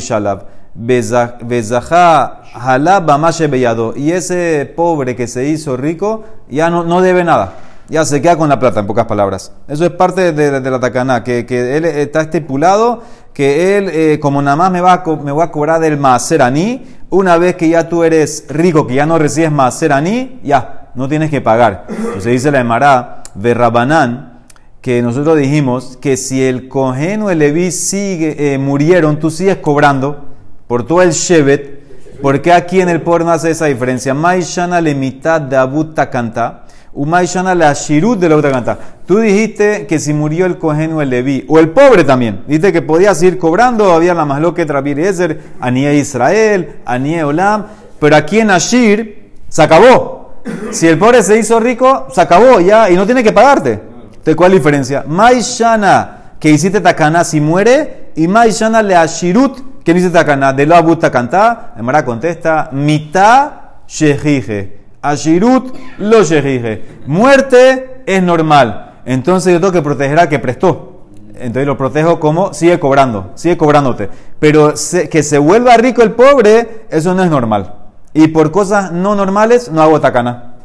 Y 3.96 4.12
ese 4.12 4.74
pobre 4.75 5.15
que 5.15 5.27
se 5.27 5.48
hizo 5.48 5.77
rico 5.77 6.24
ya 6.50 6.70
no, 6.70 6.84
no 6.84 7.01
debe 7.01 7.24
nada. 7.24 7.53
Ya 7.88 8.03
se 8.03 8.22
queda 8.22 8.36
con 8.36 8.50
la 8.50 8.60
plata, 8.60 8.79
en 8.79 8.88
pocas 8.88 9.05
palabras. 9.05 9.51
Eso 9.67 9.86
es 9.86 9.91
parte 9.91 10.34
de, 10.34 10.60
la 10.60 10.79
tacaná, 10.79 11.24
que, 11.24 11.46
que, 11.46 11.77
él 11.77 11.86
está 11.86 12.22
estipulado 12.22 13.03
que 13.36 13.77
él, 13.77 13.89
eh, 13.91 14.20
como 14.22 14.41
nada 14.41 14.55
más 14.55 14.72
me 14.72 14.79
va, 14.79 14.94
a, 14.94 15.03
me 15.17 15.32
voy 15.34 15.44
a 15.44 15.51
cobrar 15.51 15.82
del 15.82 15.98
Maseraní, 15.98 16.86
una 17.10 17.38
vez 17.38 17.55
que 17.55 17.67
ya 17.67 17.89
tú 17.89 18.05
eres 18.05 18.46
rico, 18.48 18.88
que 18.88 18.96
ya 18.96 19.05
no 19.05 19.20
recibes 19.20 19.51
Maseraní, 19.51 20.39
ya, 20.41 20.91
no 20.96 21.10
tienes 21.10 21.29
que 21.29 21.41
pagar. 21.41 21.86
Entonces 21.89 22.32
dice 22.32 22.50
la 22.50 22.62
Emara 22.62 23.24
de 23.34 23.53
Rabanán, 23.53 24.46
que 24.79 25.01
nosotros 25.01 25.38
dijimos 25.38 25.98
que 25.98 26.15
si 26.15 26.44
el 26.46 26.70
Cohen 26.70 27.24
o 27.24 27.29
el 27.29 27.39
Leví 27.39 27.72
sigue, 27.72 28.53
eh, 28.53 28.58
murieron, 28.58 29.20
tú 29.20 29.29
sigues 29.29 29.58
cobrando 29.58 30.35
por 30.67 30.86
todo 30.86 31.01
el 31.01 31.12
Shevet, 31.12 32.19
porque 32.22 32.51
aquí 32.51 32.81
en 32.81 32.89
el 32.89 33.01
pobre 33.01 33.25
no 33.25 33.31
hace 33.31 33.51
esa 33.51 33.65
diferencia. 33.65 34.13
Maishana 34.13 34.81
le 34.81 34.95
mitad 34.95 35.41
de 35.41 35.57
Abut 35.57 35.93
Takanta, 35.93 36.65
Umaishana 36.93 37.53
la 37.53 37.74
Shirut 37.74 38.19
de 38.19 38.29
la 38.29 38.41
Takanta. 38.41 38.77
Tú 39.05 39.19
dijiste 39.19 39.86
que 39.86 40.00
si 40.00 40.13
murió 40.13 40.45
el 40.45 40.57
Cohen 40.57 40.93
o 40.93 41.01
el 41.01 41.10
Leví, 41.10 41.45
o 41.50 41.60
el 41.60 41.69
pobre 41.69 42.05
también, 42.05 42.43
dijiste 42.48 42.72
que 42.72 42.81
podías 42.81 43.22
ir 43.22 43.38
cobrando, 43.38 43.91
había 43.91 44.13
la 44.13 44.25
más 44.25 44.41
loca 44.41 44.65
Trabir 44.65 45.00
Ezer, 45.00 45.41
Anie 45.60 45.93
Israel, 45.95 46.77
Anie 46.86 47.24
Olam, 47.24 47.65
pero 48.00 48.15
aquí 48.15 48.39
en 48.39 48.50
Ashir 48.50 49.34
se 49.50 49.62
acabó. 49.62 50.36
Si 50.72 50.88
el 50.88 50.98
pobre 50.98 51.22
se 51.22 51.38
hizo 51.38 51.60
rico, 51.60 52.07
se 52.13 52.22
acabó 52.22 52.60
ya 52.60 52.89
y 52.89 52.95
no 52.95 53.05
tiene 53.05 53.24
que 53.24 53.34
pagarte. 53.34 53.79
Entonces, 54.05 54.36
¿cuál 54.36 54.53
diferencia? 54.53 55.03
Maishana, 55.07 56.34
que 56.39 56.50
hiciste 56.50 56.81
takana 56.81 57.24
si 57.24 57.41
muere, 57.41 58.12
y 58.15 58.27
Maishana 58.27 58.81
le 58.81 58.95
Ashirut, 58.95 59.75
que 59.86 59.94
dice 59.94 60.10
takana, 60.10 60.51
de 60.51 60.65
lo 60.65 60.75
abuta 60.75 61.12
cantá. 61.12 61.74
Emara 61.77 62.04
contesta, 62.04 62.70
mitá 62.72 63.75
shejije. 63.88 64.80
Ashirut 65.00 65.75
lo 66.00 66.24
shejije. 66.24 66.84
Muerte 67.06 68.01
es 68.08 68.24
normal. 68.24 68.94
Entonces 69.06 69.54
yo 69.54 69.60
tengo 69.60 69.72
que 69.72 69.84
proteger 69.84 70.19
al 70.19 70.28
que 70.28 70.39
prestó. 70.39 71.06
Entonces 71.36 71.67
lo 71.67 71.78
protejo 71.78 72.19
como 72.19 72.54
sigue 72.54 72.80
cobrando, 72.80 73.32
sigue 73.36 73.58
cobrándote. 73.58 74.10
Pero 74.39 74.74
que 75.12 75.21
se 75.21 75.38
vuelva 75.38 75.78
rico 75.78 76.02
el 76.02 76.13
pobre, 76.13 76.88
eso 76.89 77.13
no 77.13 77.24
es 77.24 77.30
normal. 77.30 77.76
Y 78.12 78.30
por 78.30 78.50
cosas 78.50 78.91
no 78.91 79.13
normales 79.13 79.69
no 79.71 79.84
hago 79.84 80.02
tacana. 80.02 80.56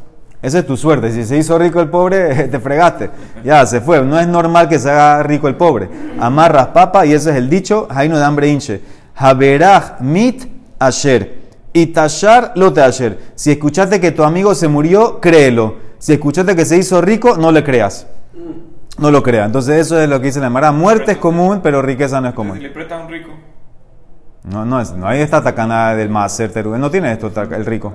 Esa 0.43 0.61
es 0.61 0.67
tu 0.67 0.77
suerte. 0.77 1.13
Si 1.13 1.25
se 1.25 1.37
hizo 1.37 1.59
rico 1.59 1.81
el 1.81 1.91
pobre, 1.91 2.49
te 2.49 2.59
fregaste. 2.59 3.11
Ya, 3.45 3.67
se 3.67 3.81
fue. 3.81 4.03
No 4.03 4.19
es 4.19 4.27
normal 4.27 4.69
que 4.69 4.79
se 4.79 4.91
haga 4.91 5.23
rico 5.23 5.49
el 5.49 5.57
pobre. 5.57 5.91
Amarras 6.19 6.69
papa 6.69 7.05
y 7.05 7.13
ese 7.13 7.31
es 7.31 7.37
el 7.37 7.51
dicho. 7.51 7.87
Jaino 7.91 8.17
de 8.17 8.25
hambre 8.25 8.49
hinche. 8.49 8.81
Haberach 9.21 10.01
mit 10.01 10.45
asher. 10.79 11.39
Y 11.73 11.87
tashar 11.87 12.53
lo 12.57 12.73
te 12.73 12.81
asher. 12.83 13.19
Si 13.35 13.51
escuchaste 13.53 14.01
que 14.01 14.11
tu 14.13 14.25
amigo 14.25 14.55
se 14.55 14.67
murió, 14.67 15.21
créelo. 15.21 15.77
Si 15.99 16.13
escuchaste 16.15 16.57
que 16.57 16.65
se 16.65 16.79
hizo 16.79 17.01
rico, 17.01 17.37
no 17.37 17.53
le 17.53 17.63
creas. 17.63 18.07
No 18.99 19.11
lo 19.11 19.23
creas. 19.23 19.47
Entonces 19.47 19.77
eso 19.81 20.01
es 20.01 20.09
lo 20.09 20.19
que 20.21 20.27
dice 20.29 20.41
la 20.41 20.51
Mara. 20.51 20.73
Muerte 20.73 21.13
es 21.13 21.19
común, 21.19 21.61
pero 21.63 21.81
riqueza 21.83 22.21
no 22.21 22.29
es 22.29 22.33
Si 22.33 22.37
común. 22.37 22.61
le 22.63 22.71
presta 22.71 22.97
a 22.99 23.05
un 23.05 23.11
rico. 23.11 23.31
No, 24.45 24.65
no, 24.65 24.81
es, 24.81 24.93
no 24.93 25.07
hay 25.07 25.21
esta 25.21 25.43
tacana 25.43 25.95
del 25.95 26.11
teru. 26.53 26.75
Él 26.75 26.81
no 26.81 26.91
tiene 26.91 27.13
esto, 27.13 27.31
el 27.55 27.67
rico. 27.67 27.93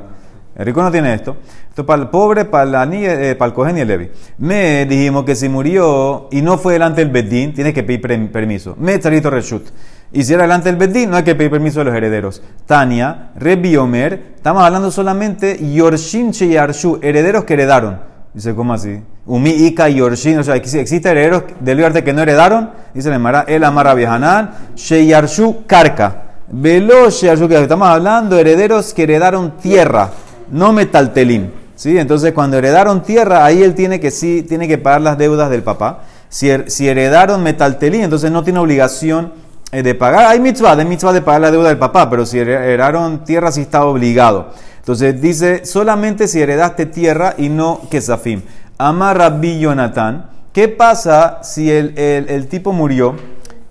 El 0.55 0.65
rico 0.67 0.81
no 0.81 0.91
tiene 0.91 1.13
esto. 1.13 1.35
Esto 1.69 1.81
es 1.81 1.85
para 1.87 2.01
el 2.03 2.07
pobre, 2.09 2.45
para, 2.45 2.65
la, 2.65 2.85
ni- 2.85 3.03
eh, 3.05 3.35
para 3.35 3.49
el 3.49 3.53
cohen 3.53 3.77
y 3.77 3.81
el 3.81 3.87
levi. 3.87 4.09
Me 4.37 4.85
dijimos 4.85 5.25
que 5.25 5.35
si 5.35 5.49
murió 5.49 6.29
y 6.31 6.41
no 6.41 6.57
fue 6.57 6.73
delante 6.73 7.01
del 7.03 7.11
bedín, 7.11 7.53
tiene 7.53 7.73
que 7.73 7.83
pedir 7.83 8.31
permiso. 8.31 8.75
Me 8.79 8.97
charito 8.99 9.29
reshut. 9.29 9.65
Y 10.11 10.23
si 10.23 10.33
era 10.33 10.43
delante 10.43 10.71
del 10.71 10.77
bedín, 10.77 11.09
no 11.09 11.17
hay 11.17 11.23
que 11.23 11.35
pedir 11.35 11.51
permiso 11.51 11.79
de 11.79 11.85
los 11.85 11.95
herederos. 11.95 12.41
Tania, 12.65 13.31
Rebi 13.35 13.75
Omer, 13.75 14.33
estamos 14.35 14.63
hablando 14.63 14.89
solamente 14.91 15.59
Yorshin 15.73 16.31
Yarshu, 16.31 16.99
herederos 17.01 17.43
que 17.43 17.53
heredaron. 17.53 17.99
Dice, 18.33 18.53
¿cómo 18.53 18.73
así? 18.73 19.01
Umi, 19.25 19.49
Ika, 19.49 19.89
Yorshin, 19.89 20.39
o 20.39 20.43
sea, 20.43 20.55
¿exi- 20.55 20.77
¿existe 20.79 21.09
herederos 21.09 21.43
del 21.59 21.83
arte 21.83 22.03
que 22.03 22.13
no 22.13 22.21
heredaron? 22.21 22.69
Dice 22.93 23.09
la 23.09 23.15
Emara, 23.15 23.45
El 23.47 23.63
Amara 23.63 23.93
Vihanan, 23.93 24.51
Sheyarshu 24.75 25.65
Karka. 25.65 26.23
Velo 26.49 27.09
Sheyarshu 27.09 27.47
Karka. 27.47 27.63
Estamos 27.63 27.87
hablando 27.87 28.35
de 28.35 28.41
herederos 28.41 28.93
que 28.93 29.03
heredaron 29.03 29.57
tierra, 29.57 30.11
no 30.51 30.73
metaltelim. 30.73 31.49
¿Sí? 31.75 31.97
Entonces, 31.97 32.31
cuando 32.33 32.57
heredaron 32.57 33.03
tierra, 33.03 33.43
ahí 33.43 33.61
él 33.63 33.73
tiene 33.75 33.99
que 33.99 34.09
sí, 34.11 34.43
tiene 34.47 34.67
que 34.67 34.77
pagar 34.77 35.01
las 35.01 35.17
deudas 35.17 35.49
del 35.49 35.61
papá. 35.63 36.03
Si, 36.29 36.49
si 36.67 36.87
heredaron 36.87 37.43
metaltelim, 37.43 38.03
entonces 38.03 38.31
no 38.31 38.43
tiene 38.43 38.59
obligación 38.59 39.33
de 39.71 39.95
pagar. 39.95 40.25
Hay 40.27 40.39
mitzvah, 40.39 40.75
de 40.75 40.85
mitzvah 40.85 41.13
de 41.13 41.21
pagar 41.21 41.41
la 41.41 41.51
deuda 41.51 41.69
del 41.69 41.77
papá, 41.77 42.09
pero 42.09 42.25
si 42.25 42.39
heredaron 42.39 43.23
tierra, 43.23 43.51
sí 43.51 43.61
está 43.61 43.85
obligado. 43.85 44.51
Entonces 44.79 45.19
dice, 45.19 45.65
solamente 45.65 46.27
si 46.27 46.41
heredaste 46.41 46.85
tierra 46.85 47.33
y 47.37 47.49
no 47.49 47.81
kesafim. 47.89 48.41
Amar 48.77 49.17
Rabbi 49.17 49.59
Jonathan, 49.59 50.27
¿qué 50.53 50.67
pasa 50.67 51.39
si 51.43 51.71
el, 51.71 51.97
el- 51.97 52.47
tipo 52.47 52.71
murió 52.71 53.15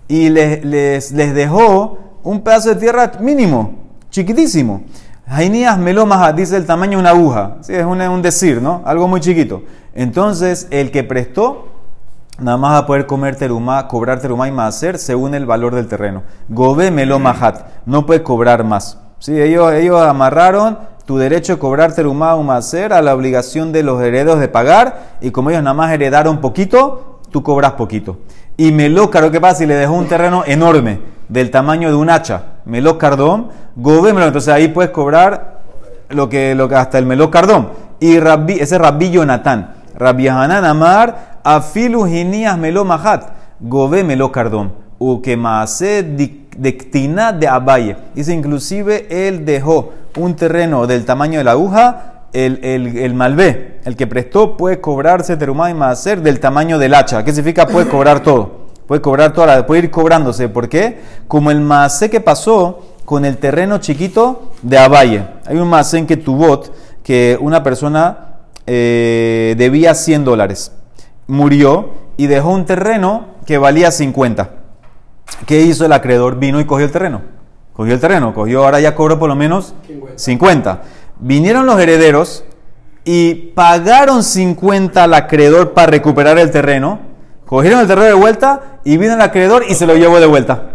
y 0.09 0.29
les, 0.31 0.65
les, 0.65 1.13
les 1.13 1.35
dejó 1.35 1.99
un 2.23 2.41
pedazo 2.43 2.71
de 2.71 2.77
tierra 2.77 3.13
mínimo, 3.21 3.75
chiquitísimo? 4.11 4.83
Jainías 5.27 5.79
melomas 5.79 6.35
dice 6.37 6.57
el 6.57 6.67
tamaño 6.67 6.99
de 6.99 7.01
una 7.03 7.11
aguja. 7.11 7.57
Sí, 7.63 7.75
es 7.75 7.85
un, 7.85 8.01
un 8.01 8.21
decir, 8.21 8.61
¿no? 8.61 8.83
Algo 8.85 9.09
muy 9.09 9.21
chiquito. 9.21 9.63
Entonces, 9.95 10.67
el 10.71 10.91
que 10.91 11.03
prestó 11.05 11.69
Nada 12.39 12.57
más 12.57 12.83
a 12.83 12.87
poder 12.87 13.07
comer 13.07 13.37
terumá, 13.37 13.87
cobrar 13.87 14.19
terumá 14.19 14.49
y 14.49 14.53
maaser 14.53 14.99
según 14.99 15.35
el 15.35 15.47
valor 15.47 15.75
del 15.75 15.87
terreno. 15.87 16.25
Gobe 16.49 16.91
melo 16.91 17.21
mahat, 17.21 17.61
no 17.87 18.07
puede 18.07 18.25
cobrar 18.25 18.65
más. 18.65 18.99
¿Sí? 19.21 19.41
Ellos, 19.41 19.73
ellos 19.73 20.03
amarraron 20.03 20.79
tu 21.07 21.17
derecho 21.17 21.55
de 21.55 21.59
cobrar 21.61 21.93
terumá 21.93 22.35
o 22.35 22.43
maaser 22.43 22.93
a 22.93 23.03
la 23.03 23.15
obligación 23.15 23.71
de 23.73 23.85
los 23.85 24.03
herederos 24.03 24.41
de 24.41 24.49
pagar 24.49 25.17
y 25.21 25.31
como 25.31 25.51
ellos 25.51 25.63
nada 25.63 25.75
más 25.75 25.93
heredaron 25.93 26.41
poquito, 26.41 27.21
tú 27.31 27.43
cobras 27.45 27.73
poquito. 27.73 28.19
Y 28.57 28.73
melócaro, 28.73 29.31
¿qué 29.31 29.41
pasa 29.41 29.59
si 29.59 29.67
le 29.67 29.75
dejó 29.75 29.95
un 29.95 30.09
terreno 30.09 30.43
enorme 30.47 31.01
del 31.29 31.51
tamaño 31.53 31.89
de 31.89 31.95
un 31.95 32.11
hacha? 32.11 32.43
Melócardón, 32.65 33.49
gobe 33.77 34.13
melo, 34.13 34.27
entonces 34.27 34.53
ahí 34.53 34.69
puedes 34.69 34.91
cobrar 34.91 35.61
lo 36.09 36.29
que, 36.29 36.55
lo 36.57 36.69
que 36.69 36.75
hasta 36.75 36.99
el 36.99 37.07
melócardón. 37.07 37.71
Y 38.01 38.19
rabbi, 38.19 38.55
ese 38.55 38.75
es 38.75 38.81
Rabbi 38.81 39.11
Jonatán. 39.11 39.75
Rabbi 39.97 40.27
Hanan 40.27 40.65
Amar, 40.65 41.34
afilu 41.45 42.07
ginias 42.07 42.59
melo 42.59 42.85
mahat, 42.85 43.31
gobe 43.61 44.03
melo 44.03 44.33
cardón, 44.33 44.73
u 44.99 45.21
que 45.23 45.37
maase 45.37 46.03
dectina 46.57 47.33
de 47.33 47.47
abaye. 47.47 47.97
Dice, 48.15 48.33
inclusive 48.33 49.07
él 49.11 49.45
dejó 49.45 49.93
un 50.17 50.35
terreno 50.35 50.87
del 50.87 51.05
tamaño 51.05 51.39
de 51.39 51.45
la 51.45 51.53
aguja, 51.53 52.11
el, 52.33 52.59
el, 52.65 52.97
el 52.97 53.15
malvé, 53.15 53.81
el 53.85 53.95
que 53.95 54.07
prestó, 54.07 54.57
puede 54.57 54.81
cobrarse 54.81 55.37
terumá 55.37 55.71
y 55.71 55.75
maaser 55.75 56.21
del 56.21 56.41
tamaño 56.41 56.79
del 56.79 56.95
hacha. 56.95 57.25
¿Qué 57.25 57.33
significa? 57.33 57.67
Puede 57.67 57.89
cobrar 57.89 58.21
todo. 58.21 58.65
Puede 58.87 59.01
cobrar 59.01 59.33
toda 59.33 59.67
puede 59.67 59.85
ir 59.85 59.91
cobrándose. 59.91 60.49
¿Por 60.49 60.69
qué? 60.69 60.99
Como 61.29 61.51
el 61.51 61.61
maase 61.61 62.11
que 62.11 62.21
pasó 62.21 62.81
con 63.05 63.25
el 63.25 63.39
terreno 63.39 63.79
chiquito 63.79 64.53
de 64.63 64.79
Abaye. 64.79 65.25
Hay 65.47 65.57
un 65.57 65.69
maase 65.69 65.99
en 65.99 66.07
que 66.07 66.17
tubot, 66.17 66.75
que 67.03 67.39
una 67.41 67.63
persona 67.63 68.39
eh, 68.67 69.55
debía 69.57 69.95
100 69.95 70.25
dólares. 70.25 70.73
Murió 71.27 71.91
y 72.17 72.27
dejó 72.27 72.51
un 72.51 72.65
terreno 72.67 73.27
que 73.47 73.59
valía 73.59 73.91
50. 73.91 74.51
¿Qué 75.47 75.63
hizo 75.63 75.85
el 75.87 75.93
acreedor? 75.93 76.37
Vino 76.39 76.61
y 76.61 76.65
cogió 76.65 76.85
el 76.87 76.93
terreno. 76.93 77.23
Cogió 77.73 77.95
el 77.95 78.01
terreno, 78.01 78.35
cogió, 78.35 78.65
ahora 78.65 78.81
ya 78.81 78.95
cobró 78.95 79.19
por 79.19 79.29
lo 79.29 79.35
menos 79.35 79.75
50. 79.87 80.19
50. 80.19 80.83
Vinieron 81.19 81.67
los 81.67 81.79
herederos 81.81 82.45
y 83.05 83.35
pagaron 83.55 84.23
50 84.23 85.03
al 85.05 85.15
acreedor 85.15 85.73
para 85.73 85.89
recuperar 85.89 86.39
el 86.39 86.51
terreno. 86.51 87.01
Cogieron 87.47 87.81
el 87.81 87.87
terreno 87.87 88.07
de 88.07 88.15
vuelta 88.15 88.79
y 88.85 88.97
vino 88.97 89.15
el 89.15 89.21
acreedor 89.21 89.65
y 89.69 89.75
se 89.75 89.87
lo 89.87 89.97
llevó 89.97 90.21
de 90.21 90.27
vuelta. 90.27 90.71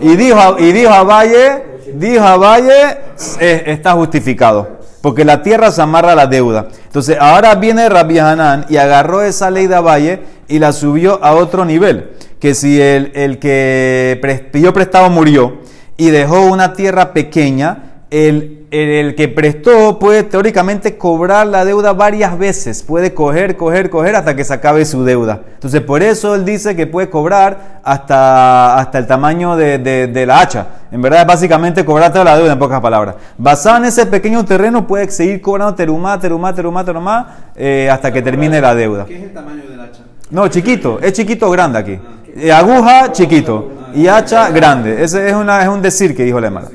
Y 0.00 0.16
dijo, 0.16 0.58
y 0.58 0.72
dijo 0.72 0.90
a 0.92 1.02
Valle, 1.02 1.62
dijo 1.94 2.24
a 2.24 2.36
Valle, 2.36 2.98
"Eh, 3.40 3.62
está 3.66 3.92
justificado. 3.92 4.68
Porque 5.04 5.26
la 5.26 5.42
tierra 5.42 5.70
se 5.70 5.82
amarra 5.82 6.12
a 6.12 6.14
la 6.14 6.26
deuda. 6.26 6.68
Entonces 6.86 7.18
ahora 7.20 7.54
viene 7.56 7.90
Rabbi 7.90 8.18
Hanan 8.18 8.64
y 8.70 8.78
agarró 8.78 9.20
esa 9.20 9.50
ley 9.50 9.66
de 9.66 9.78
Valle 9.78 10.22
y 10.48 10.58
la 10.58 10.72
subió 10.72 11.22
a 11.22 11.34
otro 11.34 11.66
nivel. 11.66 12.12
Que 12.40 12.54
si 12.54 12.80
el, 12.80 13.12
el 13.14 13.38
que 13.38 14.18
pidió 14.50 14.72
prestado 14.72 15.10
murió 15.10 15.58
y 15.98 16.08
dejó 16.08 16.46
una 16.46 16.72
tierra 16.72 17.12
pequeña, 17.12 17.93
el, 18.14 18.66
el- 18.70 18.88
el 18.90 19.14
que 19.16 19.26
prestó 19.28 19.98
puede 19.98 20.22
teóricamente 20.22 20.96
cobrar 20.96 21.46
la 21.48 21.64
deuda 21.64 21.92
varias 21.92 22.38
veces. 22.38 22.82
Puede 22.82 23.12
coger, 23.12 23.56
coger, 23.56 23.90
coger 23.90 24.14
hasta 24.16 24.36
que 24.36 24.44
se 24.44 24.54
acabe 24.54 24.84
su 24.84 25.04
deuda. 25.04 25.40
Entonces 25.54 25.80
por 25.80 26.02
eso 26.02 26.34
él 26.34 26.44
dice 26.44 26.76
que 26.76 26.86
puede 26.86 27.10
cobrar 27.10 27.80
hasta, 27.82 28.78
hasta 28.78 28.98
el 28.98 29.06
tamaño 29.06 29.56
de, 29.56 29.78
de- 29.78 30.06
de 30.06 30.26
la 30.26 30.40
hacha. 30.40 30.66
En 30.92 31.02
verdad 31.02 31.26
básicamente 31.26 31.84
cobrar 31.84 32.12
toda 32.12 32.24
la 32.24 32.36
deuda 32.38 32.52
en 32.52 32.58
pocas 32.58 32.80
palabras. 32.80 33.16
Basado 33.36 33.78
en 33.78 33.86
ese 33.86 34.06
pequeño 34.06 34.44
terreno 34.44 34.86
puede 34.86 35.10
seguir 35.10 35.40
cobrando 35.40 35.74
terumá, 35.74 36.18
terumá, 36.20 36.54
terumá, 36.54 36.84
terumá 36.84 37.36
eh, 37.56 37.88
hasta 37.90 38.12
que 38.12 38.22
termine 38.22 38.60
la 38.60 38.74
deuda. 38.74 39.06
¿Qué 39.06 39.16
es 39.16 39.22
el 39.24 39.32
tamaño 39.32 39.62
del 39.68 39.80
hacha? 39.80 40.02
No, 40.30 40.46
chiquito, 40.48 41.00
es 41.02 41.12
chiquito 41.14 41.48
o 41.48 41.50
grande 41.50 41.78
aquí. 41.78 41.98
Eh, 42.36 42.52
aguja, 42.52 43.10
chiquito. 43.12 43.72
Y 43.94 44.06
hacha, 44.08 44.50
grande. 44.50 45.02
Ese 45.02 45.28
es, 45.28 45.34
una, 45.34 45.62
es 45.62 45.68
un 45.68 45.80
decir 45.82 46.16
que 46.16 46.24
dijo 46.24 46.40
la 46.40 46.48
Emara. 46.48 46.68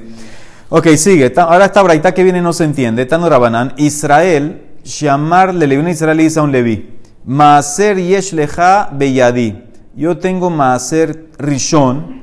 Ok, 0.72 0.86
sigue. 0.98 1.34
Ahora 1.36 1.66
esta 1.66 1.82
braita 1.82 2.14
que 2.14 2.24
viene 2.24 2.44
no 2.44 2.54
se 2.54 2.64
entiende. 2.64 3.08
Tano 3.08 3.28
Rabanán. 3.28 3.74
Israel, 3.78 4.62
llamar 4.84 5.56
le 5.56 5.66
Leví, 5.66 5.82
un 5.82 5.88
Israel 5.88 6.18
le 6.18 6.24
dice 6.24 6.40
a 6.40 6.44
un 6.44 6.52
Leví. 6.52 7.00
Maaser 7.26 7.98
yesh 7.98 8.34
leja 8.34 8.88
beyadi. 8.94 9.64
Yo 9.96 10.20
tengo 10.20 10.52
maaser 10.52 11.26
rishon 11.40 12.22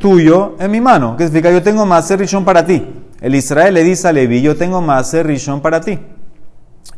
tuyo 0.00 0.56
en 0.58 0.72
mi 0.72 0.80
mano. 0.80 1.16
¿Qué 1.16 1.24
significa? 1.24 1.52
Yo 1.52 1.62
tengo 1.62 1.86
maaser 1.86 2.18
rishon 2.18 2.44
para 2.44 2.66
ti. 2.66 2.84
El 3.20 3.36
Israel 3.36 3.72
le 3.74 3.84
dice 3.84 4.08
a 4.08 4.12
Leví, 4.12 4.42
yo 4.42 4.56
tengo 4.56 4.80
maaser 4.80 5.24
rishon 5.28 5.60
para 5.60 5.80
ti. 5.80 5.96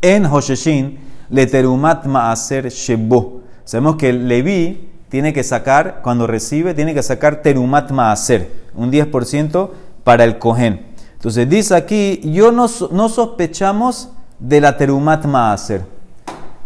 En 0.00 0.24
Hosheshin, 0.24 0.98
le 1.28 1.46
terumat 1.46 2.06
maaser 2.06 2.70
shebo. 2.70 3.42
Sabemos 3.64 3.96
que 3.96 4.09
el 4.09 4.28
Leví 4.28 4.88
tiene 5.11 5.35
que 5.35 5.44
sacar, 5.44 6.00
cuando 6.02 6.26
recibe, 6.26 6.72
tiene 6.72 6.94
que 6.94 7.02
sacar 7.02 7.42
terumat 7.42 7.90
maaser, 7.90 8.50
un 8.74 8.90
10% 8.90 9.70
para 10.07 10.23
el 10.23 10.38
cohen. 10.38 10.87
Entonces 11.14 11.49
dice 11.51 11.75
aquí, 11.75 12.21
yo 12.23 12.53
no, 12.53 12.69
so- 12.69 12.90
no 12.92 13.09
sospechamos 13.09 14.11
de 14.38 14.61
la 14.61 14.77
terumat 14.77 15.25
maaser. 15.25 15.83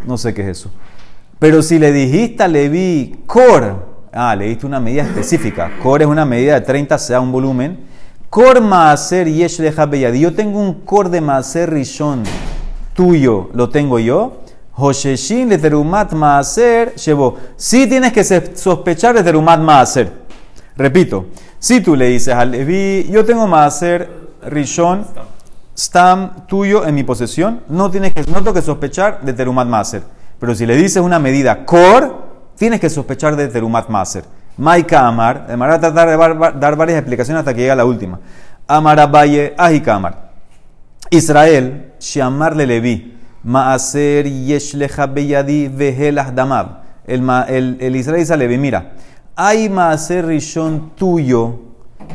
No 0.05 0.15
sé 0.15 0.31
qué 0.31 0.43
es 0.43 0.59
eso. 0.59 0.69
Pero 1.39 1.63
si 1.63 1.79
le 1.79 1.91
dijiste 1.91 2.43
a 2.43 2.47
Leví, 2.47 3.23
cor, 3.25 3.87
ah, 4.13 4.35
le 4.35 4.45
diste 4.45 4.67
una 4.67 4.79
medida 4.79 5.01
específica. 5.01 5.71
Cor 5.81 6.03
es 6.03 6.07
una 6.07 6.23
medida 6.23 6.53
de 6.53 6.61
30, 6.61 6.99
sea 6.99 7.19
un 7.19 7.31
volumen. 7.31 7.79
Cor 8.29 8.61
maaser 8.61 9.27
yesh 9.27 9.57
beyadi. 9.89 10.19
Yo 10.19 10.35
tengo 10.35 10.59
un 10.59 10.81
cor 10.81 11.09
de 11.09 11.19
maaser 11.19 11.71
rishon 11.71 12.21
tuyo, 12.93 13.49
lo 13.55 13.69
tengo 13.69 13.97
yo. 13.97 14.37
Hosheshin 14.75 15.49
le 15.49 15.57
terumat 15.57 16.13
maaser 16.13 16.93
llevó. 16.93 17.37
Sí 17.55 17.87
tienes 17.87 18.13
que 18.13 18.23
sospechar 18.23 19.15
de 19.15 19.23
terumat 19.23 19.59
maaser. 19.59 20.11
Repito, 20.77 21.25
si 21.61 21.79
tú 21.79 21.95
le 21.95 22.07
dices 22.07 22.33
al 22.33 22.49
Leví, 22.49 23.07
yo 23.11 23.23
tengo 23.23 23.45
maaser 23.45 24.09
rishon 24.47 25.05
stam 25.77 26.47
tuyo 26.47 26.85
en 26.87 26.95
mi 26.95 27.03
posesión, 27.03 27.61
no 27.69 27.91
tienes 27.91 28.13
que, 28.13 28.23
no 28.23 28.37
tengo 28.37 28.53
que 28.53 28.63
sospechar 28.63 29.21
de 29.21 29.33
terumat 29.33 29.67
maaser. 29.67 30.01
Pero 30.39 30.55
si 30.55 30.65
le 30.65 30.75
dices 30.75 30.97
una 31.03 31.19
medida 31.19 31.63
cor, 31.65 32.49
tienes 32.57 32.79
que 32.79 32.89
sospechar 32.89 33.35
de 33.35 33.47
terumat 33.47 33.89
maaser. 33.89 34.23
Maika 34.57 35.07
Amar, 35.07 35.45
de 35.45 35.55
manera 35.55 35.79
tratar 35.79 36.09
de 36.09 36.17
dar, 36.59 36.75
varias 36.75 36.97
explicaciones 36.97 37.39
hasta 37.39 37.53
que 37.53 37.59
llegue 37.61 37.71
a 37.71 37.75
la 37.75 37.85
última. 37.85 38.19
Amar 38.67 38.99
Abaye, 38.99 39.53
Ahika 39.57 39.95
Amar. 39.95 40.31
Israel, 41.11 41.93
llamarle 41.99 42.65
Leví, 42.65 43.17
Maaser 43.43 44.25
Yeshlecha 44.27 45.05
Beyadi 45.05 45.67
Vehelah 45.67 46.31
Damab. 46.31 46.81
El, 47.05 47.21
ma- 47.21 47.45
el, 47.47 47.77
el 47.79 47.95
Israel 47.95 48.19
dice 48.19 48.33
a 48.33 48.37
Leví, 48.37 48.57
mira, 48.57 48.93
hay 49.35 49.69
Maaser 49.69 50.25
Rishon 50.25 50.91
tuyo, 50.95 51.59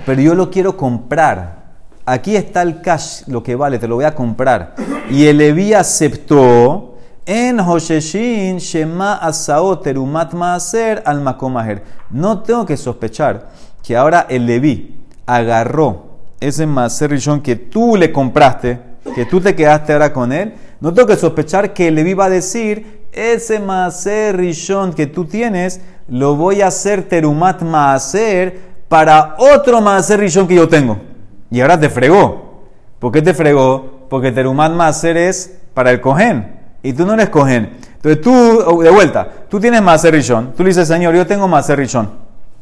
pero 0.04 0.20
yo 0.20 0.34
lo 0.34 0.50
quiero 0.50 0.76
comprar. 0.76 1.64
Aquí 2.04 2.36
está 2.36 2.62
el 2.62 2.80
cash, 2.80 3.22
lo 3.26 3.42
que 3.42 3.56
vale, 3.56 3.78
te 3.78 3.88
lo 3.88 3.96
voy 3.96 4.04
a 4.04 4.14
comprar. 4.14 4.74
Y 5.10 5.26
el 5.26 5.38
Leví 5.38 5.74
aceptó. 5.74 6.92
En 7.28 7.58
Hosheshin 7.58 8.58
Shema 8.58 9.14
Asao 9.14 9.80
Terumat 9.80 10.32
Maaser 10.32 11.02
al 11.04 11.20
Makomaher. 11.20 11.82
No 12.08 12.42
tengo 12.42 12.64
que 12.64 12.76
sospechar 12.76 13.48
que 13.82 13.96
ahora 13.96 14.26
el 14.28 14.46
Leví 14.46 15.04
agarró 15.26 16.18
ese 16.38 16.66
Maaser 16.66 17.10
Rishon 17.10 17.40
que 17.40 17.56
tú 17.56 17.96
le 17.96 18.12
compraste, 18.12 18.78
que 19.12 19.24
tú 19.26 19.40
te 19.40 19.56
quedaste 19.56 19.92
ahora 19.92 20.12
con 20.12 20.32
él. 20.32 20.54
No 20.78 20.94
tengo 20.94 21.08
que 21.08 21.16
sospechar 21.16 21.72
que 21.72 21.88
el 21.88 21.96
Leví 21.96 22.14
va 22.14 22.26
a 22.26 22.30
decir, 22.30 23.08
ese 23.10 23.58
Maaser 23.58 24.36
Rishon 24.36 24.92
que 24.92 25.08
tú 25.08 25.24
tienes, 25.24 25.80
lo 26.08 26.36
voy 26.36 26.62
a 26.62 26.68
hacer 26.68 27.08
Terumat 27.08 27.62
Maaser 27.62 28.58
para 28.88 29.34
otro 29.38 29.80
Maaser 29.80 30.20
Rishon 30.20 30.46
que 30.46 30.54
yo 30.54 30.68
tengo. 30.68 30.98
Y 31.50 31.60
ahora 31.60 31.78
te 31.78 31.88
fregó. 31.90 32.62
¿Por 32.98 33.12
qué 33.12 33.22
te 33.22 33.34
fregó? 33.34 34.06
Porque 34.08 34.32
Terumat 34.32 34.72
Maaser 34.72 35.16
es 35.16 35.58
para 35.74 35.90
el 35.90 36.00
Cohen. 36.00 36.54
Y 36.82 36.92
tú 36.92 37.04
no 37.04 37.14
eres 37.14 37.28
Cohen. 37.30 37.76
Entonces 37.96 38.20
tú, 38.20 38.32
oh, 38.32 38.82
de 38.82 38.90
vuelta, 38.90 39.28
tú 39.48 39.58
tienes 39.58 39.82
Maaser 39.82 40.14
Rishon. 40.14 40.52
Tú 40.56 40.62
le 40.62 40.68
dices, 40.70 40.86
Señor, 40.86 41.14
yo 41.14 41.26
tengo 41.26 41.48
Maaser 41.48 41.78
Rishon. 41.78 42.08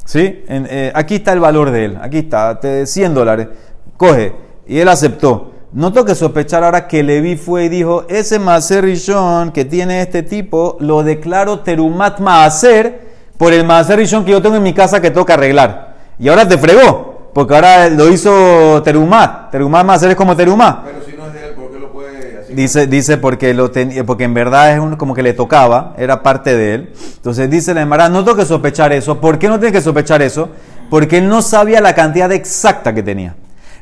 ¿Sí? 0.05 0.45
Eh, 0.49 0.93
aquí 0.95 1.17
está 1.17 1.33
el 1.33 1.41
valor 1.41 1.71
de 1.71 1.85
él. 1.87 1.99
Aquí 2.01 2.19
está, 2.19 2.59
te- 2.61 2.87
100 2.87 3.15
dólares. 3.15 3.49
Coge. 3.97 4.33
Y 4.67 4.79
él 4.79 4.89
aceptó. 4.89 5.53
No 5.73 5.93
tengo 5.93 6.07
que 6.07 6.15
sospechar 6.15 6.63
ahora 6.63 6.87
que 6.87 7.03
Levi 7.03 7.37
fue 7.37 7.65
y 7.65 7.69
dijo, 7.69 8.05
ese 8.09 8.39
Maaser 8.39 8.85
Rishon 8.85 9.51
que 9.53 9.65
tiene 9.65 10.01
este 10.01 10.23
tipo, 10.23 10.77
lo 10.81 11.03
declaro 11.03 11.61
Terumat 11.61 12.21
Maaser 12.21 13.14
por 13.45 13.53
el 13.53 13.63
Maaser 13.63 13.99
Rishon 13.99 14.25
que 14.25 14.31
yo 14.31 14.41
tengo 14.41 14.57
en 14.57 14.63
mi 14.63 14.73
casa 14.73 15.03
que 15.03 15.13
que 15.13 15.33
arreglar. 15.35 15.97
Y 16.19 16.29
ahora 16.31 16.49
te 16.49 16.57
fregó, 16.57 17.29
porque 17.35 17.55
ahora 17.55 17.91
lo 17.91 18.09
hizo 18.09 18.81
Terumat. 18.83 19.51
Terumat 19.51 19.85
Maaser 19.85 20.13
es 20.13 20.17
como 20.17 20.35
Terumat. 20.35 20.83
Pero 20.83 21.03
si 21.05 21.15
no 21.15 21.27
es 21.27 21.35
de 21.35 21.49
él, 21.49 21.55
¿por 21.55 21.71
qué 21.71 21.79
lo 21.79 21.93
puede 21.93 22.39
así? 22.41 22.55
Dice, 22.55 22.87
dice 22.87 23.19
porque, 23.19 23.53
lo 23.53 23.71
tenía, 23.71 24.03
porque 24.03 24.25
en 24.25 24.33
verdad 24.33 24.73
es 24.73 24.81
un- 24.81 24.97
como 24.97 25.13
que 25.15 25.23
le 25.23 25.35
tocaba, 25.35 25.93
era 25.99 26.23
parte 26.23 26.57
de 26.57 26.75
él. 26.75 26.93
Entonces 27.17 27.51
dice 27.51 27.75
la 27.75 27.83
Emara, 27.83 28.09
no 28.09 28.25
tengo 28.25 28.39
que 28.39 28.47
sospechar 28.47 28.95
eso. 28.95 29.21
¿Por 29.21 29.39
qué 29.39 29.47
no 29.49 29.59
tiene 29.61 29.73
que 29.73 29.83
sospechar 29.83 30.23
eso? 30.23 30.49
Porque 30.89 31.19
él 31.19 31.29
no 31.29 31.43
sabía 31.43 31.83
la 31.83 31.95
cantidad 31.95 32.33
exacta 32.33 32.95
que 32.95 33.03
tenía. 33.03 33.35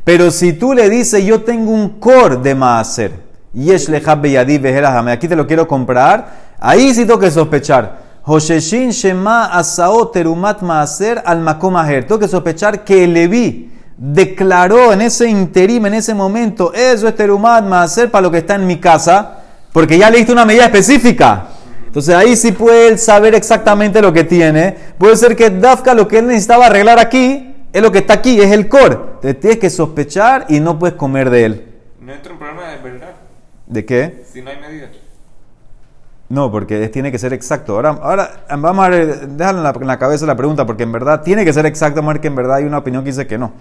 Pero 0.02 0.32
si 0.32 0.54
tú 0.54 0.72
le 0.74 0.90
dices, 0.90 1.24
yo 1.24 1.42
tengo 1.42 1.70
un 1.70 2.00
core 2.00 2.38
de 2.38 2.56
maaser, 2.56 3.12
yesh 3.54 3.88
lehab 3.90 4.22
beyadi 4.22 4.60
aquí 5.08 5.28
te 5.28 5.36
lo 5.36 5.46
quiero 5.46 5.68
comprar, 5.68 6.56
ahí 6.58 6.92
sí 6.92 7.06
tengo 7.06 7.20
que 7.20 7.30
sospechar. 7.30 8.10
Hosheshin 8.24 8.90
shema 8.90 9.46
asao 9.46 10.06
terumat 10.06 10.62
maaser 10.62 11.22
al 11.24 11.40
makomaher. 11.40 12.06
Tengo 12.06 12.20
que 12.20 12.28
sospechar 12.28 12.84
que 12.84 13.04
el 13.04 13.14
Leví 13.14 13.70
declaró 13.96 14.92
en 14.92 15.00
ese 15.00 15.28
interim, 15.28 15.86
en 15.86 15.94
ese 15.94 16.14
momento, 16.14 16.72
eso 16.72 17.08
es 17.08 17.16
terumat 17.16 17.64
maaser 17.64 18.10
para 18.10 18.22
lo 18.22 18.30
que 18.30 18.38
está 18.38 18.54
en 18.54 18.66
mi 18.66 18.78
casa, 18.78 19.38
porque 19.72 19.98
ya 19.98 20.08
le 20.10 20.18
diste 20.18 20.32
una 20.32 20.44
medida 20.44 20.66
específica. 20.66 21.48
Entonces 21.86 22.14
ahí 22.14 22.36
sí 22.36 22.52
puede 22.52 22.88
él 22.88 22.98
saber 22.98 23.34
exactamente 23.34 24.00
lo 24.00 24.12
que 24.12 24.24
tiene. 24.24 24.76
Puede 24.96 25.16
ser 25.16 25.36
que 25.36 25.50
Dafka 25.50 25.92
lo 25.92 26.08
que 26.08 26.18
él 26.18 26.26
necesitaba 26.26 26.66
arreglar 26.66 26.98
aquí 26.98 27.54
es 27.72 27.82
lo 27.82 27.90
que 27.90 27.98
está 27.98 28.14
aquí, 28.14 28.40
es 28.40 28.52
el 28.52 28.68
core. 28.68 28.98
Te 29.20 29.34
tienes 29.34 29.58
que 29.58 29.68
sospechar 29.68 30.46
y 30.48 30.60
no 30.60 30.78
puedes 30.78 30.96
comer 30.96 31.28
de 31.28 31.44
él. 31.44 31.66
No 32.00 32.12
entra 32.12 32.32
un 32.32 32.38
problema 32.38 32.68
de 32.68 32.78
verdad 32.78 33.10
¿De 33.66 33.84
qué? 33.84 34.24
si 34.32 34.42
no 34.42 34.50
hay 34.50 34.58
medida. 34.58 34.88
No, 36.32 36.50
porque 36.50 36.88
tiene 36.88 37.12
que 37.12 37.18
ser 37.18 37.34
exacto. 37.34 37.74
Ahora, 37.74 37.90
ahora 37.90 38.44
vamos 38.56 38.86
a 38.86 38.88
ver, 38.88 39.28
en 39.38 39.86
la, 39.86 39.98
cabeza 39.98 40.24
la 40.24 40.34
pregunta, 40.34 40.64
porque 40.64 40.84
en 40.84 40.90
verdad 40.90 41.20
tiene 41.20 41.44
que 41.44 41.52
ser 41.52 41.66
exacto, 41.66 42.00
vamos 42.00 42.20
que 42.20 42.28
en 42.28 42.34
verdad 42.34 42.56
hay 42.56 42.64
una 42.64 42.78
opinión 42.78 43.04
que 43.04 43.10
dice 43.10 43.26
que 43.26 43.36
no. 43.36 43.52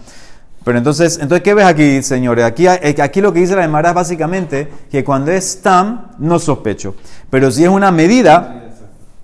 Pero 0.64 0.78
entonces, 0.78 1.20
entonces 1.22 1.44
¿qué 1.44 1.54
ves 1.54 1.66
aquí, 1.66 2.02
señores? 2.02 2.46
Aquí, 2.46 2.68
aquí 2.68 3.20
lo 3.20 3.34
que 3.34 3.42
dice 3.42 3.58
la 3.58 3.66
Emara 3.66 3.90
es 3.90 3.96
básicamente 3.96 4.70
que 4.90 5.04
cuando 5.04 5.34
es 5.34 5.62
tam, 5.62 6.12
no 6.18 6.40
sospecho. 6.40 6.96
Pero 7.30 7.52
si 7.52 7.66
es 7.66 7.70
una 7.70 7.92
medida, 7.92 8.70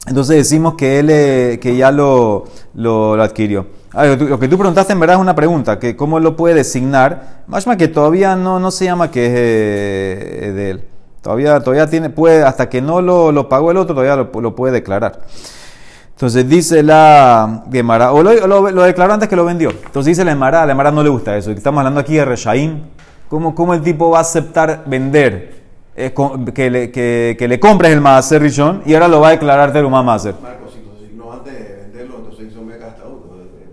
entonces 0.05 0.35
decimos 0.35 0.73
que 0.73 0.99
él 0.99 1.09
eh, 1.09 1.59
que 1.61 1.77
ya 1.77 1.89
lo, 1.89 2.49
lo, 2.73 3.13
adquirió. 3.13 3.67
Lo 3.93 4.37
que 4.41 4.49
tú 4.49 4.57
preguntaste 4.57 4.91
en 4.91 4.99
verdad 4.99 5.15
es 5.15 5.21
una 5.21 5.35
pregunta, 5.35 5.79
que 5.79 5.95
cómo 5.95 6.19
lo 6.19 6.35
puede 6.35 6.55
designar. 6.55 7.43
Más 7.47 7.65
que 7.77 7.87
todavía 7.87 8.35
no, 8.35 8.59
no 8.59 8.71
se 8.71 8.83
llama 8.83 9.09
que 9.09 9.25
es 9.25 9.31
eh, 9.33 10.51
de 10.51 10.69
él. 10.69 10.83
Todavía, 11.27 11.59
todavía 11.59 11.89
tiene, 11.89 12.09
puede, 12.09 12.41
hasta 12.41 12.69
que 12.69 12.81
no 12.81 13.01
lo, 13.01 13.33
lo 13.33 13.49
pagó 13.49 13.69
el 13.71 13.75
otro, 13.75 13.93
todavía 13.93 14.15
lo, 14.15 14.39
lo 14.39 14.55
puede 14.55 14.71
declarar. 14.75 15.19
Entonces 16.11 16.47
dice 16.47 16.81
la 16.83 17.65
Gemara, 17.69 18.13
o 18.13 18.23
lo, 18.23 18.47
lo- 18.47 18.71
lo 18.71 18.83
declaró 18.83 19.11
antes 19.13 19.27
que 19.27 19.35
lo 19.35 19.43
vendió. 19.43 19.71
Entonces 19.71 20.05
dice 20.05 20.23
la 20.23 20.31
Gemara, 20.31 20.63
a 20.63 20.65
la 20.65 20.71
Gemara 20.71 20.89
no 20.89 21.03
le 21.03 21.09
gusta 21.09 21.35
eso. 21.35 21.51
Estamos 21.51 21.79
hablando 21.79 21.99
aquí 21.99 22.15
de 22.15 22.23
Reshaim. 22.23 22.79
¿Cómo, 23.27 23.53
cómo 23.53 23.73
el 23.73 23.81
tipo 23.81 24.09
va 24.09 24.19
a 24.19 24.21
aceptar 24.21 24.83
vender? 24.85 25.63
eh, 25.97 26.13
que, 26.55 26.69
le, 26.71 26.91
que, 26.91 27.35
que 27.37 27.47
le 27.49 27.59
compres 27.59 27.91
el 27.91 27.99
Maaser 27.99 28.41
Rishon 28.41 28.83
y 28.85 28.93
ahora 28.93 29.09
lo 29.09 29.19
va 29.19 29.27
a 29.27 29.31
declarar 29.31 29.73
Terumá 29.73 30.01
Maaser. 30.03 30.33
Marcos, 30.41 30.71
si 30.75 30.81
lo 30.85 30.93
asignó 30.95 31.33
antes 31.33 31.53
de 31.53 31.75
venderlo, 31.87 32.15
entonces 32.19 32.47
hizo 32.53 32.61
mega 32.61 32.87
hasta 32.87 33.03
uno. 33.05 33.19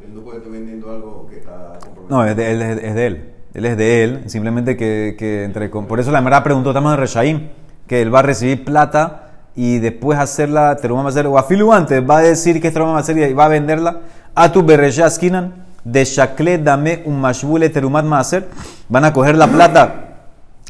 Él 0.04 0.12
no 0.12 0.22
puede 0.22 0.38
estar 0.38 0.50
vendiendo 0.52 0.90
algo 0.90 1.28
que 1.30 1.36
está 1.36 1.78
comprometido. 1.78 2.06
No, 2.08 2.24
es 2.24 2.34
de, 2.36 2.72
es- 2.72 2.82
es 2.82 2.94
de 2.96 3.06
él. 3.06 3.33
Él 3.54 3.64
es 3.64 3.76
de 3.76 4.04
él. 4.04 4.24
Simplemente 4.26 4.76
que, 4.76 5.44
entre. 5.44 5.68
Por 5.68 6.00
eso 6.00 6.10
la 6.10 6.18
Gemara 6.18 6.42
preguntó, 6.42 6.70
estamos 6.70 6.92
en 6.92 7.00
Reshaim, 7.00 7.48
que 7.86 8.02
él 8.02 8.14
va 8.14 8.18
a 8.18 8.22
recibir 8.22 8.64
plata 8.64 9.30
y 9.56 9.78
después 9.78 10.18
hacerla 10.18 10.76
Terumá 10.76 11.04
Maaser. 11.04 11.26
O 11.26 11.38
afilu 11.38 11.72
antes, 11.72 12.02
va 12.08 12.18
a 12.18 12.22
decir 12.22 12.60
que 12.60 12.68
es 12.68 12.74
Terumá 12.74 12.92
Maaser 12.92 13.16
y 13.16 13.32
va 13.32 13.46
a 13.46 13.48
venderla. 13.48 14.00
A 14.34 14.50
tu 14.50 14.64
berreya 14.64 15.08
skinan, 15.08 15.64
de 15.84 16.04
Shakle 16.04 16.58
dame 16.58 17.02
un 17.04 17.20
mashbule 17.20 17.68
Terumat 17.70 18.04
Maaser. 18.04 18.48
Van 18.88 19.04
a 19.04 19.12
coger 19.12 19.36
la 19.36 19.46
plata 19.46 20.04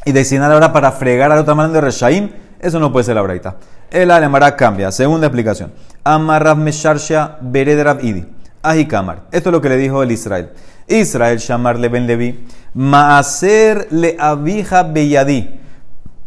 y 0.05 0.11
destinar 0.11 0.51
ahora 0.51 0.71
para 0.71 0.91
fregar 0.91 1.31
a 1.31 1.41
otra 1.41 1.55
mano 1.55 1.73
de 1.73 1.81
Reshaim, 1.81 2.29
eso 2.59 2.79
no 2.79 2.91
puede 2.91 3.05
ser 3.05 3.15
la 3.15 3.21
braita. 3.23 3.55
El 3.89 4.11
Alemara 4.11 4.55
cambia. 4.55 4.91
Segunda 4.91 5.27
explicación. 5.27 5.71
Amarrav 6.03 6.57
Mesharsha 6.57 7.37
Beredrab 7.41 8.03
Idi. 8.03 8.25
Ahikamar. 8.61 9.23
Esto 9.31 9.49
es 9.49 9.53
lo 9.53 9.61
que 9.61 9.69
le 9.69 9.77
dijo 9.77 10.01
el 10.03 10.11
Israel. 10.11 10.49
Israel 10.87 11.37
Shamar 11.39 11.79
le 11.79 11.89
ben 11.89 12.07
Levi. 12.07 12.47
Maaser 12.73 13.87
le 13.91 14.15
abija 14.19 14.83
beyadi. 14.83 15.59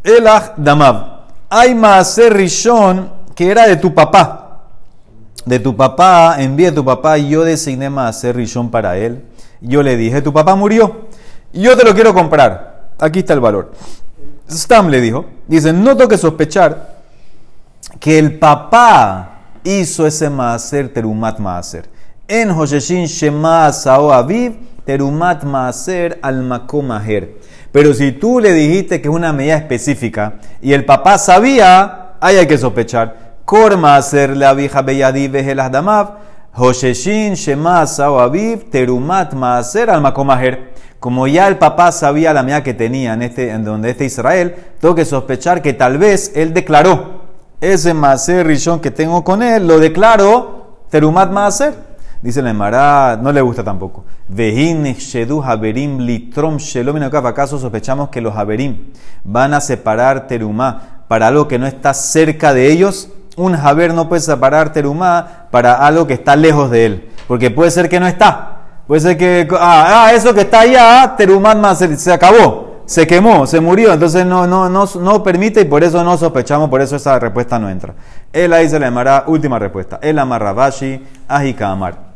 Elach 0.03 0.57
Damav. 0.57 1.27
Hay 1.51 1.75
Maaser 1.75 2.33
Rishon 2.33 3.11
que 3.35 3.51
era 3.51 3.67
de 3.67 3.77
tu 3.77 3.95
papá 3.95 4.49
de 5.49 5.59
tu 5.59 5.75
papá, 5.75 6.37
envíe 6.39 6.67
a 6.67 6.75
tu 6.75 6.85
papá, 6.85 7.17
yo 7.17 7.43
designé 7.43 7.89
Maaser 7.89 8.37
Rishon 8.37 8.71
para 8.71 8.99
él. 8.99 9.25
Yo 9.63 9.83
le 9.83 9.97
dije, 9.97 10.21
tu 10.21 10.33
papá 10.33 10.55
murió, 10.55 11.07
yo 11.53 11.77
te 11.77 11.85
lo 11.85 11.95
quiero 11.95 12.13
comprar. 12.13 12.91
Aquí 12.99 13.21
está 13.21 13.33
el 13.33 13.41
valor. 13.41 13.73
Stam 14.51 14.89
le 14.89 15.01
dijo, 15.01 15.25
dice, 15.47 15.73
no 15.73 15.97
tengo 15.97 16.09
que 16.09 16.19
sospechar 16.19 16.99
que 17.99 18.19
el 18.19 18.39
papá 18.39 19.39
hizo 19.65 20.07
ese 20.07 20.29
Maaser 20.29 20.93
Terumat 20.93 21.39
Maaser. 21.39 21.89
En 22.31 22.51
Hosheshin 22.51 23.07
Shema 23.07 23.73
Sao 23.73 24.13
Aviv, 24.13 24.53
Terumat 24.85 25.45
Maaser 25.45 26.19
al 26.21 26.43
Makom 26.43 26.91
Aher. 26.91 27.39
Pero 27.73 27.95
si 27.95 28.13
tú 28.13 28.39
le 28.39 28.53
dijiste 28.53 29.01
que 29.01 29.09
es 29.09 29.15
una 29.15 29.33
medida 29.33 29.57
específica 29.57 30.35
y 30.61 30.75
el 30.75 30.85
papá 30.85 31.17
sabía, 31.17 32.17
ahí 32.21 32.37
hay 32.37 32.47
que 32.47 32.59
sospechar. 32.59 33.37
Kor 33.47 33.79
Maaser 33.79 34.37
la 34.37 34.53
vieja 34.53 34.83
Beyadi 34.83 35.29
Vejelas 35.29 35.73
Damav, 35.73 36.19
Hosheshin 36.53 37.33
Shema 37.33 37.87
Sao 37.87 38.21
Aviv, 38.21 38.69
Terumat 38.69 39.33
Maaser 39.33 39.89
al 39.89 40.03
Makom 40.03 40.29
Aher. 40.29 40.75
Como 41.01 41.27
ya 41.29 41.49
el 41.49 41.57
papá 41.57 41.93
sabía 41.93 42.35
la 42.35 42.43
medida 42.43 42.63
que 42.63 42.75
tenía 42.75 43.15
en, 43.15 43.23
este, 43.23 43.53
en 43.53 43.65
donde 43.65 43.89
este 43.89 44.05
Israel, 44.05 44.55
tengo 44.83 44.95
que 44.95 45.07
sospechar 45.07 45.63
que 45.63 45.73
tal 45.73 45.97
vez 45.97 46.33
él 46.35 46.53
declaró 46.53 47.23
ese 47.59 47.95
Maaser 47.95 48.47
Rishon 48.47 48.81
que 48.81 48.91
tengo 48.91 49.25
con 49.25 49.43
él, 49.43 49.67
lo 49.67 49.79
declaro 49.79 50.83
Terumat 50.91 51.31
Maaser. 51.31 51.88
Dice 52.21 52.43
la 52.43 52.51
Emara, 52.51 53.19
no 53.21 53.31
le 53.31 53.41
gusta 53.41 53.63
tampoco. 53.63 54.05
¿Acaso 57.25 57.59
sospechamos 57.59 58.09
que 58.09 58.21
los 58.21 58.37
haberim 58.37 58.93
van 59.23 59.55
a 59.55 59.61
separar 59.61 60.27
terumá 60.27 61.05
para 61.07 61.29
algo 61.29 61.47
que 61.47 61.59
no 61.59 61.67
está 61.67 61.95
cerca 61.95 62.53
de 62.53 62.73
ellos? 62.73 63.11
Un 63.37 63.55
haber 63.55 63.95
no 63.95 64.09
puede 64.09 64.21
separar 64.21 64.73
terumá 64.73 65.47
para 65.53 65.75
algo 65.75 66.09
que 66.09 66.15
está 66.15 66.35
lejos 66.35 66.71
de 66.71 66.87
él. 66.87 67.09
Porque 67.29 67.51
puede 67.51 67.71
ser 67.71 67.89
que 67.89 68.01
no 68.01 68.09
está. 68.09 68.57
Puede 68.89 69.01
ser 69.01 69.17
que, 69.17 69.47
ah, 69.53 70.07
ah, 70.07 70.13
eso 70.13 70.35
que 70.35 70.41
está 70.41 70.61
allá, 70.61 71.17
maaser, 71.39 71.97
se 71.97 72.13
acabó 72.13 72.69
se 72.89 73.07
quemó, 73.07 73.47
se 73.47 73.61
murió, 73.61 73.93
entonces 73.93 74.25
no, 74.25 74.47
no, 74.47 74.71
no, 74.71 74.89
no 74.99 75.23
permite 75.23 75.61
y 75.61 75.65
por 75.67 75.85
eso 75.85 76.03
no 76.03 76.17
sospechamos, 76.17 76.71
por 76.71 76.81
eso 76.81 76.97
esa 76.97 77.19
respuesta 77.19 77.59
no 77.59 77.69
entra. 77.69 77.93
Él 78.33 78.51
ahí 78.55 78.67
se 78.67 78.79
le 78.79 78.87
llamará 78.87 79.25
última 79.27 79.59
respuesta. 79.59 79.99
El 80.01 80.19
amarrabashi, 80.19 81.05
ajika. 81.29 82.08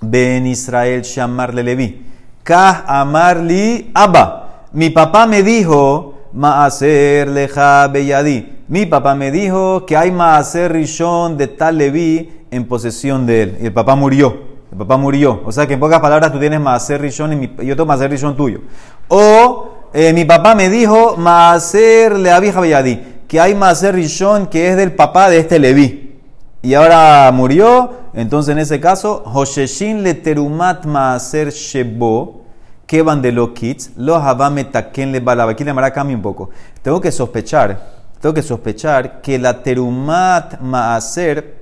Ben 0.00 0.46
Israel 0.46 1.02
shamar 1.02 1.54
le 1.54 1.62
levi. 1.62 2.06
Kah 2.42 2.84
amar 2.86 3.38
li 3.38 3.90
abba. 3.94 4.66
Mi 4.72 4.90
papá 4.90 5.26
me 5.26 5.42
dijo, 5.42 6.14
maaser 6.32 7.28
leja 7.28 7.88
beyadi. 7.88 8.58
Mi 8.68 8.86
papá 8.86 9.14
me 9.14 9.30
dijo 9.30 9.84
que 9.84 9.96
hay 9.96 10.10
maaser 10.10 10.72
rishon 10.72 11.36
de 11.36 11.48
tal 11.48 11.78
levi 11.78 12.44
en 12.50 12.66
posesión 12.66 13.26
de 13.26 13.42
él. 13.42 13.58
Y 13.60 13.66
el 13.66 13.72
papá 13.72 13.94
murió. 13.94 14.50
El 14.70 14.78
papá 14.78 14.96
murió. 14.96 15.42
O 15.44 15.52
sea 15.52 15.66
que 15.66 15.74
en 15.74 15.80
pocas 15.80 16.00
palabras 16.00 16.32
tú 16.32 16.38
tienes 16.38 16.60
maaser 16.60 17.00
rishon 17.00 17.42
y 17.42 17.66
yo 17.66 17.76
tengo 17.76 17.86
maaser 17.86 18.10
rishon 18.10 18.36
tuyo. 18.36 18.60
O 19.08 19.80
eh, 19.92 20.12
mi 20.12 20.24
papá 20.24 20.54
me 20.54 20.68
dijo, 20.68 21.16
Maaser 21.16 22.16
le 22.16 22.30
abija 22.30 22.60
Beyadi, 22.60 23.22
que 23.26 23.40
hay 23.40 23.54
Maaser 23.56 23.94
Rishon 23.94 24.46
que 24.46 24.68
es 24.68 24.76
del 24.76 24.92
papá 24.92 25.28
de 25.28 25.38
este 25.38 25.58
Leví. 25.58 26.20
Y 26.62 26.74
ahora 26.74 27.30
murió, 27.32 27.90
entonces 28.14 28.52
en 28.52 28.58
ese 28.58 28.80
caso, 28.80 29.22
Hosheshin 29.24 30.02
le 30.02 30.14
terumat 30.14 30.84
Maaser 30.84 31.50
Shebo, 31.50 32.42
que 32.86 33.02
van 33.02 33.22
de 33.22 33.30
los 33.30 33.50
kits, 33.50 33.92
los 33.96 34.20
habametaken 34.20 35.12
le 35.12 35.20
balaba. 35.20 35.52
Aquí 35.52 35.62
le 35.62 35.70
amará 35.70 35.92
cambia 35.92 36.16
un 36.16 36.22
poco. 36.22 36.50
Tengo 36.82 37.00
que 37.00 37.12
sospechar, 37.12 38.00
tengo 38.20 38.34
que 38.34 38.42
sospechar 38.42 39.20
que 39.20 39.38
la 39.38 39.62
terumat 39.62 40.60
Maaser 40.60 41.60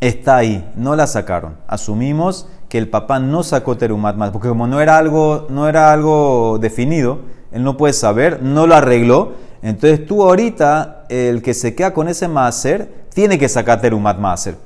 está 0.00 0.38
ahí, 0.38 0.68
no 0.74 0.96
la 0.96 1.06
sacaron. 1.06 1.56
Asumimos 1.68 2.48
que 2.68 2.78
el 2.78 2.88
papá 2.88 3.20
no 3.20 3.44
sacó 3.44 3.76
terumat 3.76 4.16
más, 4.16 4.30
porque 4.30 4.48
como 4.48 4.66
no 4.66 4.80
era 4.80 4.98
algo, 4.98 5.46
no 5.50 5.68
era 5.68 5.92
algo 5.92 6.58
definido, 6.60 7.20
él 7.52 7.62
no 7.62 7.76
puede 7.76 7.92
saber, 7.92 8.42
no 8.42 8.66
lo 8.66 8.74
arregló. 8.74 9.34
Entonces 9.62 10.04
tú 10.06 10.22
ahorita, 10.22 11.04
el 11.08 11.42
que 11.42 11.54
se 11.54 11.74
queda 11.74 11.92
con 11.92 12.08
ese 12.08 12.26
maaser, 12.26 13.06
tiene 13.12 13.38
que 13.38 13.48
sacar 13.48 13.80
terumat 13.80 14.18
maaser. 14.18 14.56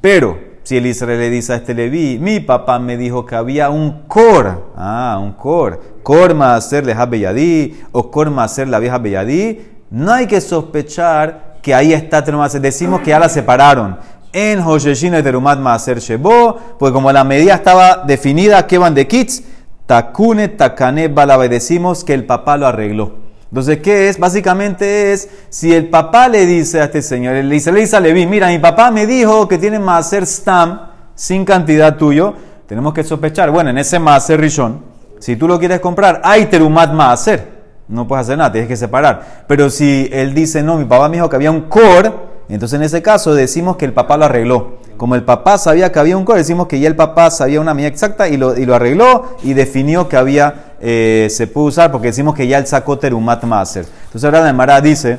Pero 0.00 0.53
si 0.64 0.78
el 0.78 0.86
Israel 0.86 1.20
le 1.20 1.30
dice 1.30 1.52
a 1.52 1.56
este 1.56 1.74
Leví, 1.74 2.18
mi 2.18 2.40
papá 2.40 2.78
me 2.78 2.96
dijo 2.96 3.24
que 3.24 3.36
había 3.36 3.70
un 3.70 4.02
cor, 4.08 4.72
ah, 4.76 5.18
un 5.22 5.32
cor, 5.32 5.80
cor 6.02 6.34
maaser 6.34 6.84
leja 6.84 7.06
beyadí, 7.06 7.80
o 7.92 8.10
cor 8.10 8.30
maaser 8.30 8.66
la 8.68 8.78
vieja 8.78 8.98
beyadí, 8.98 9.60
no 9.90 10.12
hay 10.12 10.26
que 10.26 10.40
sospechar 10.40 11.58
que 11.62 11.74
ahí 11.74 11.92
está 11.92 12.24
terumat. 12.24 12.52
Decimos 12.52 13.02
que 13.02 13.10
ya 13.10 13.18
la 13.18 13.28
separaron 13.28 13.98
en 14.32 14.60
Hosheshin 14.60 15.12
de 15.12 15.22
Terumat 15.22 15.58
Maaser 15.60 16.00
Shebo, 16.00 16.58
pues 16.78 16.92
como 16.92 17.12
la 17.12 17.24
medida 17.24 17.54
estaba 17.54 18.02
definida, 18.04 18.66
que 18.66 18.78
van 18.78 18.94
de 18.94 19.06
kits, 19.06 19.44
Takune 19.86 20.48
Takane 20.48 21.08
Balaba, 21.08 21.46
y 21.46 21.48
decimos 21.48 22.04
que 22.04 22.14
el 22.14 22.24
papá 22.26 22.56
lo 22.56 22.66
arregló. 22.66 23.23
Entonces, 23.54 23.78
¿qué 23.78 24.08
es? 24.08 24.18
Básicamente 24.18 25.12
es, 25.12 25.28
si 25.48 25.72
el 25.72 25.88
papá 25.88 26.26
le 26.26 26.44
dice 26.44 26.80
a 26.80 26.86
este 26.86 27.00
señor, 27.02 27.34
le 27.34 27.54
dice, 27.54 27.70
le 27.70 27.82
dice 27.82 27.94
a 27.96 28.00
Leví, 28.00 28.26
mira, 28.26 28.48
mi 28.48 28.58
papá 28.58 28.90
me 28.90 29.06
dijo 29.06 29.46
que 29.46 29.58
tiene 29.58 29.78
Maaser 29.78 30.26
Stam 30.26 30.88
sin 31.14 31.44
cantidad 31.44 31.96
tuyo, 31.96 32.34
tenemos 32.66 32.92
que 32.92 33.04
sospechar, 33.04 33.52
bueno, 33.52 33.70
en 33.70 33.78
ese 33.78 34.00
Maaser 34.00 34.40
Rishon, 34.40 34.82
si 35.20 35.36
tú 35.36 35.46
lo 35.46 35.60
quieres 35.60 35.78
comprar, 35.78 36.20
hay 36.24 36.46
Terumat 36.46 36.92
Maaser, 36.94 37.48
no 37.86 38.08
puedes 38.08 38.26
hacer 38.26 38.38
nada, 38.38 38.50
tienes 38.50 38.66
que 38.66 38.76
separar. 38.76 39.44
Pero 39.46 39.70
si 39.70 40.08
él 40.12 40.34
dice, 40.34 40.60
no, 40.64 40.76
mi 40.76 40.86
papá 40.86 41.08
me 41.08 41.18
dijo 41.18 41.30
que 41.30 41.36
había 41.36 41.52
un 41.52 41.68
core, 41.68 42.12
entonces 42.48 42.76
en 42.76 42.82
ese 42.82 43.02
caso 43.02 43.36
decimos 43.36 43.76
que 43.76 43.84
el 43.84 43.92
papá 43.92 44.16
lo 44.16 44.24
arregló. 44.24 44.78
Como 44.96 45.14
el 45.14 45.24
papá 45.24 45.58
sabía 45.58 45.90
que 45.90 45.98
había 45.98 46.16
un 46.16 46.24
core, 46.24 46.38
decimos 46.38 46.68
que 46.68 46.78
ya 46.78 46.88
el 46.88 46.96
papá 46.96 47.30
sabía 47.30 47.60
una 47.60 47.74
medida 47.74 47.88
exacta 47.88 48.28
y 48.28 48.36
lo, 48.36 48.56
y 48.56 48.64
lo 48.64 48.74
arregló 48.74 49.36
y 49.42 49.52
definió 49.52 50.08
que 50.08 50.16
había, 50.16 50.74
eh, 50.80 51.28
se 51.30 51.46
pudo 51.46 51.66
usar 51.66 51.90
porque 51.90 52.08
decimos 52.08 52.34
que 52.34 52.46
ya 52.46 52.58
él 52.58 52.66
sacó 52.66 52.98
terumat 52.98 53.42
maser. 53.44 53.86
Entonces 54.06 54.24
ahora 54.24 54.52
Mara 54.52 54.80
dice, 54.80 55.18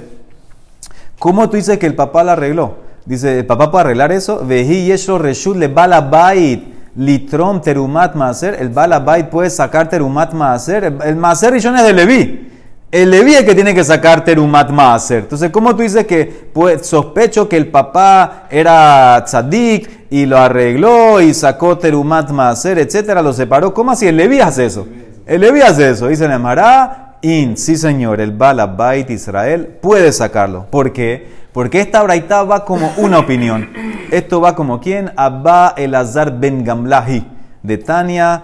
¿cómo 1.19 1.49
tú 1.49 1.57
dices 1.57 1.77
que 1.77 1.87
el 1.87 1.95
papá 1.95 2.23
lo 2.23 2.31
arregló? 2.31 2.77
Dice, 3.05 3.39
¿el 3.39 3.45
papá 3.45 3.69
puede 3.69 3.85
arreglar 3.85 4.11
eso? 4.11 4.43
Veji 4.45 4.85
yesho 4.85 5.17
reshut 5.17 5.57
le 5.57 5.67
balabait 5.67 6.75
litrom 6.95 7.61
terumat 7.61 8.15
maser. 8.15 8.55
El 8.59 8.69
balabait 8.69 9.29
puede 9.29 9.49
sacar 9.49 9.89
terumat 9.89 10.33
maser. 10.33 10.85
El, 11.03 11.15
maser 11.15 11.53
rishon 11.53 11.75
es 11.75 11.83
de 11.83 11.93
Leví. 11.93 12.54
El 12.95 13.11
Leví 13.11 13.35
el 13.35 13.43
que 13.43 13.53
tiene 13.53 13.75
que 13.75 13.83
sacar 13.83 14.23
terumat 14.23 14.69
maaser. 14.69 15.23
Entonces, 15.23 15.49
¿cómo 15.49 15.75
tú 15.75 15.81
dices 15.81 16.07
que 16.07 16.49
pues, 16.53 16.87
sospecho 16.87 17.49
que 17.49 17.57
el 17.57 17.67
papá 17.67 18.47
era 18.49 19.21
tzadik 19.25 20.05
y 20.09 20.25
lo 20.25 20.37
arregló 20.37 21.19
y 21.19 21.33
sacó 21.33 21.77
terumat 21.77 22.29
maaser, 22.29 22.79
etcétera, 22.79 23.21
lo 23.21 23.33
separó? 23.33 23.73
¿Cómo 23.73 23.91
así? 23.91 24.07
El 24.07 24.15
Leví 24.15 24.39
hace 24.39 24.67
eso. 24.67 24.87
El 25.25 25.41
Leví 25.41 25.59
hace 25.59 25.89
eso. 25.89 26.07
Dice 26.07 26.25
Nemará, 26.29 27.17
in, 27.21 27.57
sí 27.57 27.75
señor, 27.75 28.21
el 28.21 28.31
Balabait 28.31 29.09
Israel 29.09 29.77
puede 29.81 30.13
sacarlo. 30.13 30.67
¿Por 30.69 30.93
qué? 30.93 31.27
Porque 31.51 31.81
esta 31.81 32.01
braita 32.01 32.43
va 32.43 32.63
como 32.63 32.93
una 32.95 33.19
opinión. 33.19 33.71
Esto 34.09 34.39
va 34.39 34.55
como 34.55 34.79
quién? 34.79 35.11
Abba 35.17 35.73
Elazar 35.75 36.39
ben 36.39 36.63
Gamlahi. 36.63 37.27
De 37.61 37.77
Tania, 37.77 38.41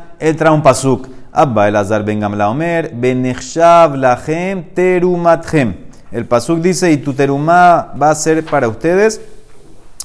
pasuk. 0.62 1.08
Abba 1.34 1.68
Elazar 1.70 2.04
ben 2.04 2.20
Gamla 2.20 2.50
Omer, 2.50 2.92
Benechshav 2.94 3.96
lachem 3.96 4.64
terumatchem. 4.74 5.74
El 6.12 6.26
pasuk 6.26 6.60
dice, 6.60 6.92
y 6.92 6.98
tu 6.98 7.14
terumá 7.14 7.94
va 8.00 8.10
a 8.10 8.16
ser 8.16 8.44
para 8.44 8.68
ustedes 8.68 9.22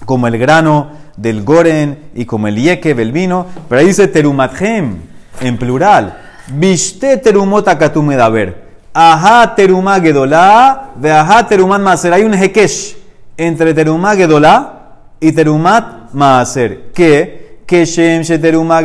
como 0.04 0.28
el 0.28 0.38
grano 0.38 0.90
del 1.16 1.42
goren 1.42 2.10
y 2.14 2.26
como 2.26 2.46
el 2.46 2.56
yeke 2.56 2.94
del 2.94 3.10
vino, 3.10 3.46
pero 3.68 3.80
ahí 3.80 3.88
dice 3.88 4.06
terumathem 4.06 4.98
en 5.40 5.56
plural. 5.56 6.16
Bishte 6.48 7.16
terumot 7.16 7.66
akatum 7.66 8.06
medaber. 8.06 8.66
Ajá 8.94 9.54
terumá 9.54 10.00
gedolá, 10.00 10.92
ve 10.96 11.10
ajá 11.10 11.46
terumat 11.48 11.80
maaser. 11.80 12.12
Hay 12.12 12.22
un 12.22 12.34
hekesh 12.34 12.96
entre 13.36 13.74
terumá 13.74 14.14
gedolá 14.14 15.00
y 15.18 15.32
terumat 15.32 16.12
maaser. 16.12 16.92
Que, 16.92 17.62
que 17.66 17.84
shem 17.84 18.22
she 18.22 18.38
terumá 18.38 18.80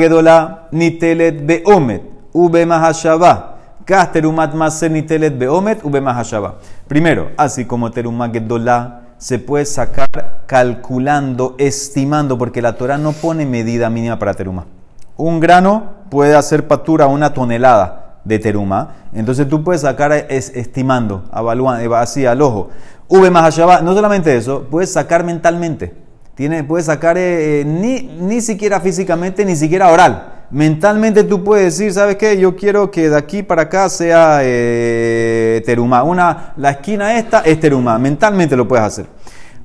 nitelet 0.72 1.46
beomet, 1.46 2.02
ube 2.34 2.65
mahashava. 2.65 3.58
Kas 3.86 4.12
terumat 4.12 4.54
maaser 4.54 4.91
nitelet 4.91 5.38
beomet, 5.38 5.84
ube 5.84 6.02
mahashava. 6.02 6.56
Primero, 6.88 7.32
así 7.38 7.65
como 7.65 7.91
terumá 7.91 8.30
gedolá 8.30 9.02
se 9.17 9.38
puede 9.38 9.65
sacar 9.65 10.08
calculando, 10.48 11.56
estimando, 11.58 12.38
porque 12.38 12.62
la 12.62 12.74
Torah 12.74 12.98
no 12.98 13.12
pone 13.12 13.46
medida 13.46 13.89
mínima 13.89 14.17
para 14.17 14.34
terumá. 14.34 14.65
Un 15.15 15.39
grano 15.39 15.84
puede 16.10 16.36
hacer 16.36 16.67
patura 16.67 17.08
una 17.08 17.34
tonelada 17.34 18.17
de 18.24 18.39
teruma. 18.39 18.96
Entonces 19.13 19.48
tú 19.48 19.63
puedes 19.63 19.82
sacar 19.82 20.12
es, 20.12 20.52
estimando, 20.56 21.24
evaluando, 21.36 21.96
así 21.96 22.26
al 22.26 22.41
ojo. 22.41 22.70
V 23.08 23.30
más 23.30 23.58
no 23.84 23.94
solamente 23.94 24.36
eso, 24.36 24.67
puedes 24.72 24.91
sacar 24.91 25.24
mentalmente. 25.24 25.94
Tiene, 26.42 26.64
puedes 26.64 26.88
sacar 26.88 27.20
eh, 27.20 27.62
eh, 27.62 27.66
ni, 27.66 28.02
ni 28.02 28.42
siquiera 28.42 28.80
físicamente, 28.82 29.46
ni 29.46 29.56
siquiera 29.56 29.92
oral. 29.92 30.46
Mentalmente 30.50 31.24
tú 31.24 31.44
puedes 31.44 31.78
decir, 31.78 31.94
¿sabes 31.94 32.16
qué? 32.16 32.36
Yo 32.40 32.56
quiero 32.56 32.90
que 32.90 33.12
de 33.12 33.16
aquí 33.16 33.44
para 33.44 33.62
acá 33.62 33.88
sea 33.90 34.40
eh, 34.42 35.62
teruma. 35.64 36.02
Una, 36.02 36.54
la 36.58 36.72
esquina 36.72 37.16
esta 37.16 37.42
es 37.42 37.60
teruma. 37.60 38.00
Mentalmente 38.00 38.56
lo 38.56 38.68
puedes 38.68 38.84
hacer. 38.84 39.06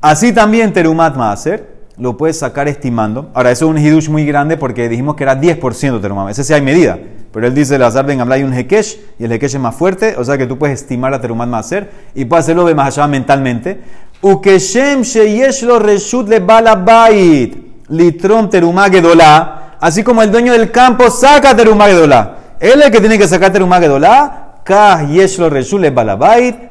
Así 0.02 0.32
también 0.32 0.70
terumat 0.70 1.16
hacer 1.18 1.66
lo 1.96 2.18
puedes 2.18 2.38
sacar 2.38 2.68
estimando. 2.68 3.30
Ahora, 3.32 3.52
eso 3.52 3.64
es 3.64 3.70
un 3.70 3.78
hidush 3.78 4.10
muy 4.10 4.26
grande 4.26 4.58
porque 4.58 4.86
dijimos 4.86 5.16
que 5.16 5.22
era 5.22 5.40
10% 5.40 5.98
terumam. 6.02 6.28
Ese 6.28 6.44
sí 6.44 6.52
hay 6.52 6.60
medida. 6.60 6.98
Pero 7.36 7.48
él 7.48 7.54
dice, 7.54 7.78
Lazar 7.78 8.06
Ben 8.06 8.32
hay 8.32 8.44
un 8.44 8.54
hekesh 8.54 8.98
y 9.18 9.24
el 9.24 9.32
hekesh 9.32 9.56
es 9.56 9.60
más 9.60 9.74
fuerte. 9.74 10.14
O 10.16 10.24
sea 10.24 10.38
que 10.38 10.46
tú 10.46 10.56
puedes 10.56 10.80
estimar 10.80 11.12
a 11.12 11.20
terumat 11.20 11.52
hacer 11.52 11.90
y 12.14 12.24
puedes 12.24 12.46
hacerlo 12.46 12.64
de 12.64 12.74
más 12.74 12.96
allá 12.96 13.06
mentalmente. 13.08 13.78
Ukeshem 14.22 15.02
sheyesh 15.02 15.64
lo 15.64 15.78
reshut 15.78 16.26
le 16.30 16.38
balabait 16.40 17.54
litron 17.88 18.48
terumá 18.48 18.88
gedolá. 18.88 19.76
Así 19.78 20.02
como 20.02 20.22
el 20.22 20.32
dueño 20.32 20.54
del 20.54 20.70
campo 20.70 21.10
saca 21.10 21.54
terumá. 21.54 21.90
Él 21.90 22.80
es 22.80 22.86
el 22.86 22.90
que 22.90 23.00
tiene 23.00 23.18
que 23.18 23.28
sacar 23.28 23.52
terumá 23.52 23.80
gedolá 23.80 24.62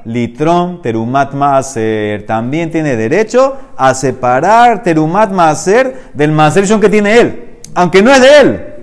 litron 0.05 0.81
terumat 0.81 1.31
maaser. 1.33 2.25
También 2.25 2.71
tiene 2.71 2.95
derecho 2.95 3.55
a 3.77 3.93
separar 3.93 4.81
terumat 4.81 5.29
maaser 5.29 6.09
del 6.15 6.31
maaser 6.31 6.79
que 6.79 6.89
tiene 6.89 7.19
él. 7.19 7.59
Aunque 7.75 8.01
no 8.01 8.09
es 8.09 8.19
de 8.19 8.39
él. 8.39 8.74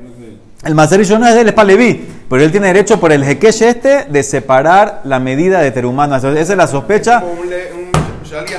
El 0.64 0.76
maaser 0.76 1.00
no 1.18 1.26
es 1.26 1.34
de 1.34 1.40
él, 1.40 1.48
es 1.48 1.54
para 1.54 1.66
Leví. 1.66 2.08
Pero 2.30 2.44
él 2.44 2.52
tiene 2.52 2.68
derecho 2.68 3.00
por 3.00 3.10
el 3.10 3.24
jequesh 3.24 3.62
este 3.62 4.04
de 4.04 4.22
separar 4.22 5.00
la 5.04 5.18
medida 5.18 5.60
de 5.60 5.82
maaser. 5.82 6.36
Esa 6.36 6.52
es 6.52 6.56
la 6.56 6.68
sospecha. 6.68 7.20
Un, 7.24 7.50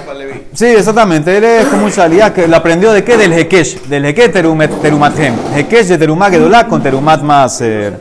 para 0.06 0.20
Leví. 0.20 0.44
Sí, 0.54 0.66
exactamente. 0.66 1.36
Él 1.38 1.46
es 1.46 1.66
como 1.68 1.86
un 1.86 1.92
shalías 1.92 2.32
que 2.32 2.46
lo 2.48 2.58
aprendió 2.58 2.92
de 2.92 3.06
qué? 3.06 3.16
Del 3.16 3.34
jequesh. 3.34 3.84
Del 3.84 4.04
jequesh 4.06 4.32
terumat 4.34 4.70
terumathem. 4.82 5.34
Jequesh 5.56 5.88
de 5.88 5.98
gedolá 6.30 6.68
con 6.68 6.84
terumat 6.84 7.22
maaser. 7.22 7.98